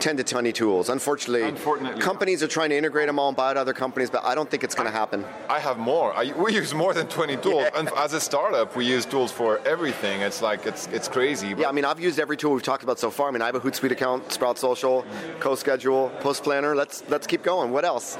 10 0.02 0.16
to 0.16 0.24
20 0.24 0.52
tools. 0.52 0.88
Unfortunately, 0.88 1.48
Unfortunately. 1.48 2.02
companies 2.02 2.42
are 2.42 2.48
trying 2.48 2.70
to 2.70 2.76
integrate 2.76 3.06
them 3.06 3.20
all 3.20 3.28
and 3.28 3.36
buy 3.36 3.50
out 3.50 3.56
other 3.56 3.72
companies, 3.72 4.10
but 4.10 4.24
I 4.24 4.34
don't 4.34 4.50
think 4.50 4.64
it's 4.64 4.74
going 4.74 4.88
to 4.88 4.92
happen. 4.92 5.24
I 5.48 5.60
have 5.60 5.78
more. 5.78 6.12
I, 6.12 6.32
we 6.32 6.54
use 6.54 6.74
more 6.74 6.92
than 6.92 7.06
20 7.06 7.36
tools. 7.36 7.68
And 7.76 7.88
as 7.96 8.12
a 8.12 8.20
startup, 8.20 8.74
we 8.74 8.84
use 8.84 9.06
tools 9.06 9.30
for 9.30 9.60
everything. 9.64 10.20
It's 10.20 10.42
like 10.42 10.66
it's 10.66 10.88
it's 10.88 11.06
crazy. 11.06 11.54
But 11.54 11.60
Yeah, 11.62 11.68
I 11.68 11.72
mean, 11.72 11.84
I've 11.84 12.00
used 12.00 12.18
every 12.18 12.36
tool 12.36 12.52
we've 12.52 12.64
talked 12.64 12.82
about 12.82 12.98
so 12.98 13.10
far. 13.12 13.28
I 13.28 13.30
mean, 13.30 13.42
I 13.42 13.46
have 13.46 13.54
a 13.54 13.60
Hootsuite 13.60 13.92
account, 13.92 14.32
Sprout 14.32 14.58
Social, 14.58 15.04
CoSchedule, 15.38 16.18
Post 16.20 16.42
Planner. 16.42 16.74
Let's 16.74 17.04
let's 17.08 17.28
keep 17.28 17.44
going. 17.44 17.70
What 17.70 17.84
else? 17.84 18.16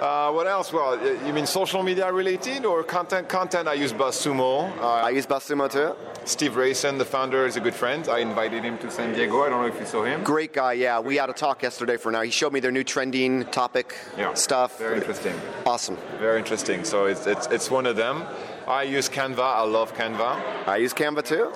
uh, 0.00 0.32
what 0.32 0.48
else? 0.48 0.72
Well, 0.72 0.98
you 1.26 1.32
mean 1.32 1.46
social 1.46 1.84
media 1.84 2.12
related 2.12 2.64
or 2.64 2.82
content? 2.82 3.28
Content. 3.28 3.68
I 3.68 3.74
use 3.74 3.92
BuzzSumo. 3.92 4.76
Uh, 4.80 5.08
I 5.08 5.10
use 5.10 5.26
BuzzSumo 5.26 5.70
too. 5.70 5.94
Steve 6.24 6.56
Rayson, 6.56 6.98
the 6.98 7.04
founder, 7.04 7.46
is 7.46 7.56
a 7.56 7.60
good 7.60 7.74
friend. 7.74 8.08
I 8.08 8.18
invited 8.18 8.64
him 8.64 8.78
to 8.78 8.90
San 8.90 9.12
Diego. 9.14 9.42
I 9.44 9.48
don't 9.50 9.60
know 9.62 9.68
if 9.74 9.78
you 9.80 9.86
saw 9.86 10.04
him. 10.04 10.22
Great 10.24 10.52
guy. 10.52 10.72
Yeah, 10.74 11.00
we 11.00 11.11
had 11.16 11.30
a 11.30 11.32
talk 11.32 11.62
yesterday 11.62 11.96
for 11.96 12.10
now. 12.12 12.22
He 12.22 12.30
showed 12.30 12.52
me 12.52 12.60
their 12.60 12.70
new 12.72 12.84
trending 12.84 13.44
topic 13.46 13.94
Yeah. 14.16 14.34
stuff. 14.34 14.78
Very 14.78 14.96
interesting. 14.96 15.34
Awesome. 15.66 15.96
Very 16.18 16.38
interesting. 16.38 16.84
So 16.84 17.06
it's, 17.06 17.26
it's, 17.26 17.46
it's 17.48 17.70
one 17.70 17.86
of 17.86 17.96
them. 17.96 18.24
I 18.66 18.84
use 18.84 19.08
Canva. 19.08 19.40
I 19.40 19.62
love 19.62 19.92
Canva. 19.94 20.66
I 20.68 20.76
use 20.76 20.94
Canva 20.94 21.24
too. 21.24 21.52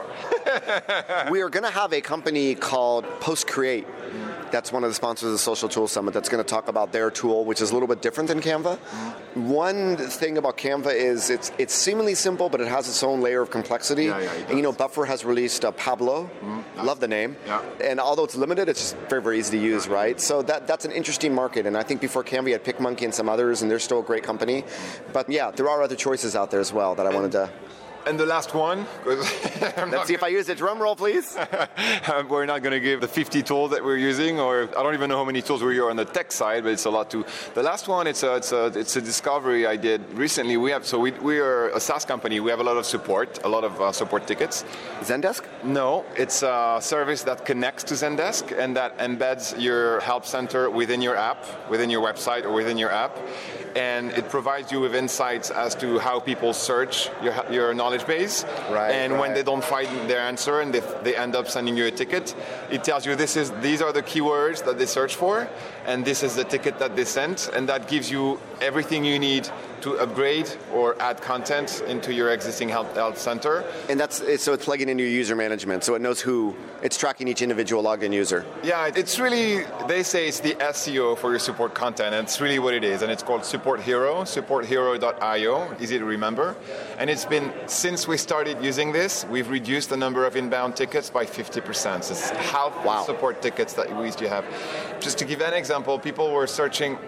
we 1.30 1.40
are 1.40 1.48
going 1.48 1.62
to 1.64 1.70
have 1.70 1.92
a 1.92 2.00
company 2.00 2.54
called 2.54 3.04
Post 3.20 3.46
Create. 3.46 3.86
That's 4.52 4.70
one 4.70 4.84
of 4.84 4.90
the 4.90 4.94
sponsors 4.94 5.26
of 5.26 5.32
the 5.32 5.38
Social 5.38 5.68
Tool 5.68 5.88
Summit 5.88 6.14
that's 6.14 6.28
going 6.28 6.42
to 6.42 6.48
talk 6.48 6.68
about 6.68 6.92
their 6.92 7.10
tool, 7.10 7.44
which 7.44 7.60
is 7.60 7.70
a 7.70 7.74
little 7.74 7.88
bit 7.88 8.02
different 8.02 8.28
than 8.28 8.40
Canva. 8.40 8.78
One 9.34 9.96
thing 9.96 10.38
about 10.38 10.56
Canva 10.56 10.94
is 10.94 11.28
it's 11.30 11.50
it's 11.58 11.74
seemingly 11.74 12.14
simple, 12.14 12.48
but 12.48 12.60
it 12.60 12.68
has 12.68 12.88
its 12.88 13.02
own 13.02 13.20
layer 13.20 13.42
of 13.42 13.50
complexity. 13.50 14.04
Yeah, 14.04 14.20
yeah, 14.20 14.32
and 14.48 14.56
you 14.56 14.62
know. 14.62 14.72
Buffer 14.76 15.06
has 15.06 15.24
released 15.24 15.64
uh, 15.64 15.72
Pablo. 15.72 16.30
Love 16.76 17.00
the 17.00 17.08
name. 17.08 17.34
Yeah. 17.46 17.62
And 17.82 17.98
although 17.98 18.24
it's 18.24 18.36
limited, 18.36 18.68
it's 18.68 18.80
just 18.80 18.96
very, 19.08 19.22
very 19.22 19.38
easy 19.38 19.58
to 19.58 19.64
use, 19.64 19.88
right? 19.88 20.20
So 20.20 20.42
that 20.42 20.66
that's 20.66 20.84
an 20.84 20.92
interesting 20.92 21.34
market. 21.34 21.64
And 21.64 21.78
I 21.78 21.82
think 21.82 22.02
before 22.02 22.22
Canva, 22.22 22.48
you 22.48 22.52
had 22.52 22.64
PicMonkey 22.64 23.02
and 23.02 23.14
some 23.14 23.28
others, 23.28 23.62
and 23.62 23.70
they're 23.70 23.78
still 23.78 24.00
a 24.00 24.02
great 24.02 24.22
company. 24.22 24.64
But 25.14 25.30
yeah, 25.30 25.50
there 25.50 25.68
are 25.70 25.82
other 25.82 25.96
choices 25.96 26.36
out 26.36 26.50
there 26.50 26.60
as 26.60 26.72
well 26.74 26.94
that 26.94 27.06
I 27.06 27.14
wanted 27.14 27.32
to. 27.32 27.50
And 28.06 28.20
the 28.20 28.24
last 28.24 28.54
one, 28.54 28.86
Let's 29.04 29.76
not 29.76 30.06
see 30.06 30.14
if 30.14 30.22
I 30.22 30.28
use 30.28 30.48
it. 30.48 30.58
Drum 30.58 30.78
roll, 30.78 30.94
please. 30.94 31.36
We're 32.28 32.46
not 32.46 32.62
going 32.62 32.72
to 32.72 32.78
give 32.78 33.00
the 33.00 33.08
50 33.08 33.42
tools 33.42 33.72
that 33.72 33.82
we're 33.82 33.96
using, 33.96 34.38
or 34.38 34.68
I 34.78 34.82
don't 34.84 34.94
even 34.94 35.10
know 35.10 35.16
how 35.16 35.24
many 35.24 35.42
tools 35.42 35.64
we 35.64 35.74
use 35.74 35.90
on 35.90 35.96
the 35.96 36.04
tech 36.04 36.30
side, 36.30 36.62
but 36.62 36.72
it's 36.72 36.84
a 36.84 36.90
lot 36.90 37.10
too. 37.10 37.24
The 37.54 37.64
last 37.64 37.88
one, 37.88 38.06
it's 38.06 38.22
a, 38.22 38.36
it's 38.36 38.52
a, 38.52 38.66
it's 38.66 38.94
a 38.94 39.02
discovery 39.02 39.66
I 39.66 39.74
did 39.74 40.00
recently. 40.12 40.56
We 40.56 40.70
have 40.70 40.86
so 40.86 41.00
we, 41.00 41.10
we 41.12 41.40
are 41.40 41.70
a 41.70 41.80
SaaS 41.80 42.04
company. 42.04 42.38
We 42.38 42.50
have 42.50 42.60
a 42.60 42.64
lot 42.64 42.76
of 42.76 42.86
support, 42.86 43.40
a 43.44 43.48
lot 43.48 43.64
of 43.64 43.80
uh, 43.80 43.90
support 43.90 44.26
tickets. 44.28 44.64
Zendesk? 45.00 45.42
No, 45.66 46.04
it's 46.16 46.44
a 46.44 46.78
service 46.80 47.24
that 47.24 47.44
connects 47.44 47.82
to 47.84 47.94
Zendesk 47.94 48.56
and 48.56 48.76
that 48.76 48.96
embeds 48.98 49.60
your 49.60 49.98
help 50.00 50.24
center 50.24 50.70
within 50.70 51.02
your 51.02 51.16
app, 51.16 51.44
within 51.68 51.90
your 51.90 52.00
website, 52.00 52.44
or 52.44 52.52
within 52.52 52.78
your 52.78 52.92
app. 52.92 53.18
And 53.74 54.12
it 54.12 54.28
provides 54.30 54.70
you 54.70 54.80
with 54.80 54.94
insights 54.94 55.50
as 55.50 55.74
to 55.76 55.98
how 55.98 56.20
people 56.20 56.52
search 56.52 57.10
your, 57.20 57.34
your 57.50 57.74
knowledge 57.74 58.06
base. 58.06 58.44
Right, 58.70 58.92
and 58.92 59.18
when 59.18 59.34
they 59.34 59.42
don't 59.42 59.64
find 59.64 59.88
their 60.08 60.20
answer 60.20 60.60
and 60.60 60.72
they, 60.72 60.80
they 61.02 61.16
end 61.16 61.34
up 61.34 61.48
sending 61.48 61.76
you 61.76 61.86
a 61.86 61.90
ticket, 61.90 62.34
it 62.70 62.84
tells 62.84 63.04
you 63.04 63.16
this 63.16 63.36
is 63.36 63.50
these 63.60 63.82
are 63.82 63.92
the 63.92 64.02
keywords 64.02 64.64
that 64.64 64.78
they 64.78 64.86
search 64.86 65.16
for, 65.16 65.48
and 65.84 66.04
this 66.04 66.22
is 66.22 66.36
the 66.36 66.44
ticket 66.44 66.78
that 66.78 66.94
they 66.94 67.04
sent, 67.04 67.50
and 67.52 67.68
that 67.68 67.88
gives 67.88 68.08
you 68.08 68.40
everything 68.60 69.04
you 69.04 69.18
need 69.18 69.48
to 69.86 69.96
upgrade 70.00 70.50
or 70.72 71.00
add 71.00 71.20
content 71.22 71.80
into 71.86 72.12
your 72.12 72.32
existing 72.32 72.68
health, 72.68 72.92
health 72.96 73.16
center. 73.16 73.64
And 73.88 74.00
that's 74.00 74.16
so 74.42 74.52
it's 74.52 74.64
plugging 74.64 74.88
into 74.88 75.04
your 75.04 75.12
user 75.12 75.36
management, 75.36 75.84
so 75.84 75.94
it 75.94 76.02
knows 76.02 76.20
who 76.20 76.56
it's 76.82 76.98
tracking 76.98 77.28
each 77.28 77.40
individual 77.40 77.82
login 77.84 78.12
user. 78.12 78.44
Yeah, 78.64 78.90
it's 78.94 79.20
really, 79.20 79.64
they 79.86 80.02
say 80.02 80.26
it's 80.26 80.40
the 80.40 80.54
SEO 80.54 81.16
for 81.16 81.30
your 81.30 81.38
support 81.38 81.72
content, 81.74 82.14
and 82.14 82.26
it's 82.26 82.40
really 82.40 82.58
what 82.58 82.74
it 82.74 82.82
is. 82.82 83.02
And 83.02 83.12
it's 83.12 83.22
called 83.22 83.44
Support 83.44 83.80
Hero, 83.80 84.22
supporthero.io, 84.22 85.76
easy 85.80 85.98
to 85.98 86.04
remember. 86.04 86.56
And 86.98 87.08
it's 87.08 87.24
been, 87.24 87.52
since 87.66 88.08
we 88.08 88.16
started 88.16 88.62
using 88.62 88.92
this, 88.92 89.24
we've 89.30 89.48
reduced 89.48 89.90
the 89.90 89.96
number 89.96 90.26
of 90.26 90.36
inbound 90.36 90.74
tickets 90.76 91.10
by 91.10 91.24
50%. 91.24 92.02
So 92.04 92.12
it's 92.12 92.30
half 92.30 92.66
Wow. 92.84 93.04
support 93.04 93.40
tickets 93.40 93.72
that 93.74 93.96
we 93.96 94.06
used 94.06 94.18
to 94.18 94.28
have. 94.28 94.44
Just 95.00 95.18
to 95.18 95.24
give 95.24 95.40
an 95.40 95.54
example, 95.54 95.98
people 95.98 96.32
were 96.32 96.46
searching, 96.46 96.98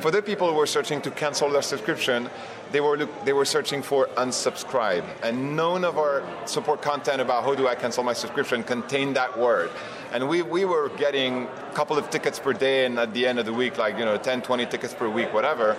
for 0.00 0.10
the 0.10 0.22
people 0.22 0.48
who 0.48 0.54
were 0.54 0.66
searching 0.66 1.00
to 1.02 1.10
cancel 1.10 1.50
their 1.50 1.62
subscription, 1.62 2.28
they 2.72 2.80
were 2.80 2.98
look, 2.98 3.24
they 3.24 3.32
were 3.32 3.44
searching 3.44 3.82
for 3.82 4.06
unsubscribe, 4.16 5.04
and 5.22 5.56
none 5.56 5.84
of 5.84 5.98
our 5.98 6.22
support 6.46 6.82
content 6.82 7.20
about 7.20 7.44
how 7.44 7.54
do 7.54 7.66
I 7.66 7.74
cancel 7.74 8.04
my 8.04 8.12
subscription 8.12 8.62
contained 8.62 9.16
that 9.16 9.38
word. 9.38 9.70
And 10.12 10.28
we, 10.28 10.42
we 10.42 10.64
were 10.64 10.90
getting 10.90 11.48
couple 11.78 11.96
of 11.96 12.10
tickets 12.10 12.40
per 12.40 12.52
day, 12.52 12.86
and 12.86 12.98
at 12.98 13.14
the 13.14 13.24
end 13.24 13.38
of 13.38 13.46
the 13.46 13.52
week, 13.52 13.78
like 13.78 13.96
you 13.96 14.04
know, 14.04 14.16
10, 14.16 14.42
20 14.42 14.66
tickets 14.66 14.92
per 14.92 15.08
week, 15.08 15.32
whatever. 15.32 15.76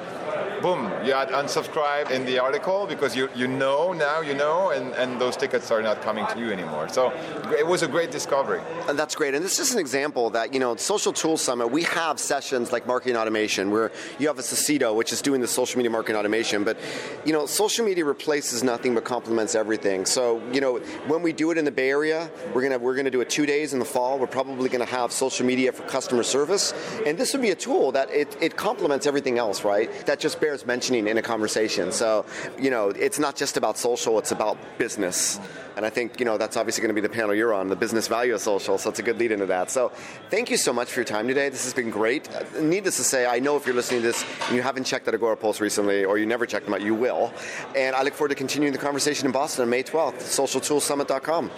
Boom, 0.62 0.86
you 1.06 1.12
had 1.12 1.28
unsubscribe 1.30 2.10
in 2.10 2.24
the 2.26 2.40
article 2.40 2.86
because 2.88 3.18
you, 3.18 3.30
you 3.36 3.48
know 3.48 3.92
now 3.92 4.22
you 4.22 4.34
know, 4.34 4.70
and, 4.72 4.94
and 4.94 5.20
those 5.20 5.36
tickets 5.36 5.72
are 5.72 5.82
not 5.82 6.02
coming 6.02 6.26
to 6.28 6.40
you 6.40 6.52
anymore. 6.52 6.88
So 6.88 7.12
it 7.58 7.68
was 7.68 7.82
a 7.82 7.88
great 7.88 8.12
discovery. 8.12 8.62
And 8.88 8.98
that's 8.98 9.16
great. 9.16 9.34
And 9.34 9.44
this 9.44 9.60
is 9.60 9.74
an 9.74 9.80
example 9.80 10.30
that, 10.32 10.54
you 10.54 10.60
know, 10.60 10.76
Social 10.78 11.12
Tools 11.12 11.42
Summit, 11.42 11.68
we 11.68 11.84
have 11.84 12.20
sessions 12.20 12.72
like 12.72 12.88
marketing 12.88 13.18
automation 13.18 13.72
where 13.72 13.92
you 14.20 14.28
have 14.28 14.40
a 14.40 14.42
Cecedo, 14.42 14.96
which 14.96 15.12
is 15.12 15.22
doing 15.22 15.42
the 15.42 15.48
social 15.48 15.78
media 15.78 15.90
marketing 15.90 16.18
automation. 16.18 16.64
But, 16.64 16.78
you 17.26 17.34
know, 17.34 17.46
social 17.46 17.86
media 17.86 18.06
replaces 18.06 18.64
nothing 18.64 18.96
but 18.96 19.04
complements 19.04 19.56
everything. 19.56 20.06
So, 20.06 20.42
you 20.54 20.62
know, 20.62 20.78
when 21.08 21.22
we 21.22 21.34
do 21.34 21.52
it 21.52 21.58
in 21.58 21.66
the 21.66 21.72
Bay 21.72 21.90
Area, 21.90 22.30
we're 22.54 22.62
gonna 22.62 22.78
we're 22.78 22.96
gonna 22.96 23.12
do 23.12 23.22
it 23.22 23.30
two 23.30 23.46
days 23.46 23.74
in 23.74 23.80
the 23.80 23.86
fall. 23.86 24.20
We're 24.20 24.28
probably 24.28 24.70
gonna 24.70 24.86
have 24.86 25.12
social 25.12 25.46
media 25.46 25.72
for 25.72 25.89
customer 25.90 26.24
service. 26.24 26.74
And 27.06 27.18
this 27.18 27.34
would 27.34 27.42
be 27.42 27.50
a 27.50 27.56
tool 27.56 27.92
that 27.92 28.10
it, 28.12 28.38
it 28.40 28.56
complements 28.56 29.06
everything 29.06 29.38
else, 29.38 29.64
right? 29.66 29.90
That 30.06 30.20
just 30.20 30.40
bears 30.40 30.66
mentioning 30.66 31.08
in 31.08 31.18
a 31.18 31.22
conversation. 31.22 31.92
So, 31.92 32.26
you 32.58 32.70
know, 32.70 32.90
it's 32.90 33.20
not 33.20 33.36
just 33.36 33.58
about 33.58 33.78
social, 33.78 34.18
it's 34.20 34.32
about 34.32 34.58
business. 34.78 35.40
And 35.76 35.86
I 35.86 35.90
think, 35.90 36.20
you 36.20 36.26
know, 36.26 36.38
that's 36.38 36.58
obviously 36.58 36.82
going 36.82 36.94
to 36.94 37.02
be 37.02 37.08
the 37.08 37.14
panel 37.14 37.34
you're 37.34 37.54
on, 37.54 37.70
the 37.70 37.76
business 37.76 38.08
value 38.08 38.34
of 38.34 38.42
social. 38.42 38.78
So 38.78 38.90
it's 38.90 39.00
a 39.00 39.04
good 39.04 39.18
lead 39.18 39.32
into 39.32 39.46
that. 39.46 39.72
So 39.72 39.94
thank 40.30 40.50
you 40.52 40.58
so 40.58 40.74
much 40.74 40.92
for 40.92 41.00
your 41.00 41.06
time 41.06 41.28
today. 41.28 41.48
This 41.48 41.64
has 41.64 41.74
been 41.74 41.90
great. 41.90 42.28
Needless 42.60 42.98
to 42.98 43.04
say, 43.04 43.26
I 43.26 43.40
know 43.40 43.56
if 43.56 43.66
you're 43.66 43.76
listening 43.76 44.02
to 44.02 44.08
this 44.08 44.26
and 44.48 44.58
you 44.58 44.62
haven't 44.62 44.84
checked 44.84 45.08
out 45.08 45.14
Agorapulse 45.14 45.62
recently 45.62 46.04
or 46.04 46.18
you 46.18 46.26
never 46.26 46.46
checked 46.46 46.66
them 46.66 46.74
out, 46.74 46.82
you 46.82 46.96
will. 46.96 47.34
And 47.76 47.96
I 47.96 48.04
look 48.04 48.14
forward 48.14 48.30
to 48.30 48.36
continuing 48.36 48.74
the 48.74 48.80
conversation 48.80 49.26
in 49.26 49.32
Boston 49.32 49.64
on 49.64 49.70
May 49.70 49.84
12th, 49.84 50.20
socialtoolsummit.com. 50.20 51.50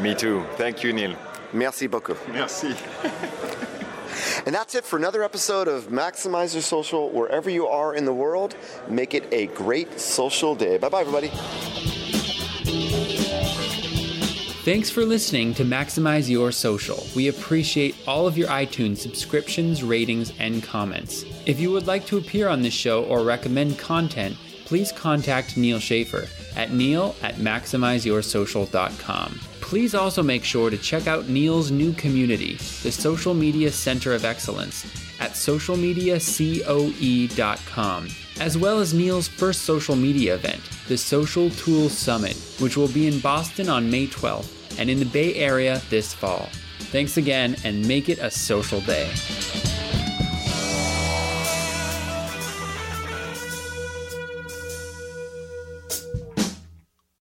Me 0.00 0.14
too. 0.14 0.44
Thank 0.56 0.82
you, 0.82 0.94
Neal. 0.94 1.14
Merci 1.52 1.86
beaucoup. 1.88 2.16
Merci. 2.28 2.74
And 4.46 4.54
that's 4.54 4.74
it 4.74 4.84
for 4.84 4.96
another 4.96 5.22
episode 5.22 5.68
of 5.68 5.88
Maximize 5.88 6.54
Your 6.54 6.62
Social. 6.62 7.10
Wherever 7.10 7.50
you 7.50 7.66
are 7.66 7.94
in 7.94 8.04
the 8.04 8.14
world, 8.14 8.56
make 8.88 9.14
it 9.14 9.26
a 9.32 9.46
great 9.48 10.00
social 10.00 10.54
day. 10.54 10.78
Bye 10.78 10.88
bye, 10.88 11.00
everybody. 11.00 11.30
Thanks 14.64 14.90
for 14.90 15.04
listening 15.04 15.54
to 15.54 15.64
Maximize 15.64 16.28
Your 16.28 16.52
Social. 16.52 17.06
We 17.16 17.28
appreciate 17.28 17.96
all 18.06 18.26
of 18.26 18.36
your 18.36 18.48
iTunes 18.48 18.98
subscriptions, 18.98 19.82
ratings, 19.82 20.32
and 20.38 20.62
comments. 20.62 21.24
If 21.46 21.58
you 21.58 21.70
would 21.72 21.86
like 21.86 22.04
to 22.06 22.18
appear 22.18 22.48
on 22.48 22.60
this 22.60 22.74
show 22.74 23.04
or 23.04 23.22
recommend 23.22 23.78
content, 23.78 24.36
please 24.66 24.92
contact 24.92 25.56
Neal 25.56 25.78
Schaffer 25.78 26.28
at 26.56 26.72
neal 26.72 27.14
at 27.22 27.36
maximizeyoursocial.com. 27.36 29.40
Please 29.60 29.94
also 29.94 30.22
make 30.22 30.44
sure 30.44 30.70
to 30.70 30.78
check 30.78 31.06
out 31.06 31.28
Neal's 31.28 31.70
new 31.70 31.92
community, 31.92 32.54
the 32.82 32.90
Social 32.90 33.34
Media 33.34 33.70
Center 33.70 34.14
of 34.14 34.24
Excellence, 34.24 34.86
at 35.20 35.32
socialmediacoe.com, 35.32 38.08
as 38.40 38.56
well 38.56 38.80
as 38.80 38.94
Neal's 38.94 39.28
first 39.28 39.62
social 39.62 39.96
media 39.96 40.36
event, 40.36 40.62
the 40.88 40.96
Social 40.96 41.50
Tools 41.50 41.92
Summit, 41.92 42.36
which 42.60 42.76
will 42.76 42.88
be 42.88 43.06
in 43.06 43.20
Boston 43.20 43.68
on 43.68 43.90
May 43.90 44.06
12th 44.06 44.78
and 44.78 44.88
in 44.88 44.98
the 44.98 45.04
Bay 45.04 45.34
Area 45.34 45.82
this 45.90 46.14
fall. 46.14 46.48
Thanks 46.90 47.18
again 47.18 47.56
and 47.64 47.86
make 47.86 48.08
it 48.08 48.18
a 48.20 48.30
social 48.30 48.80
day. 48.80 49.10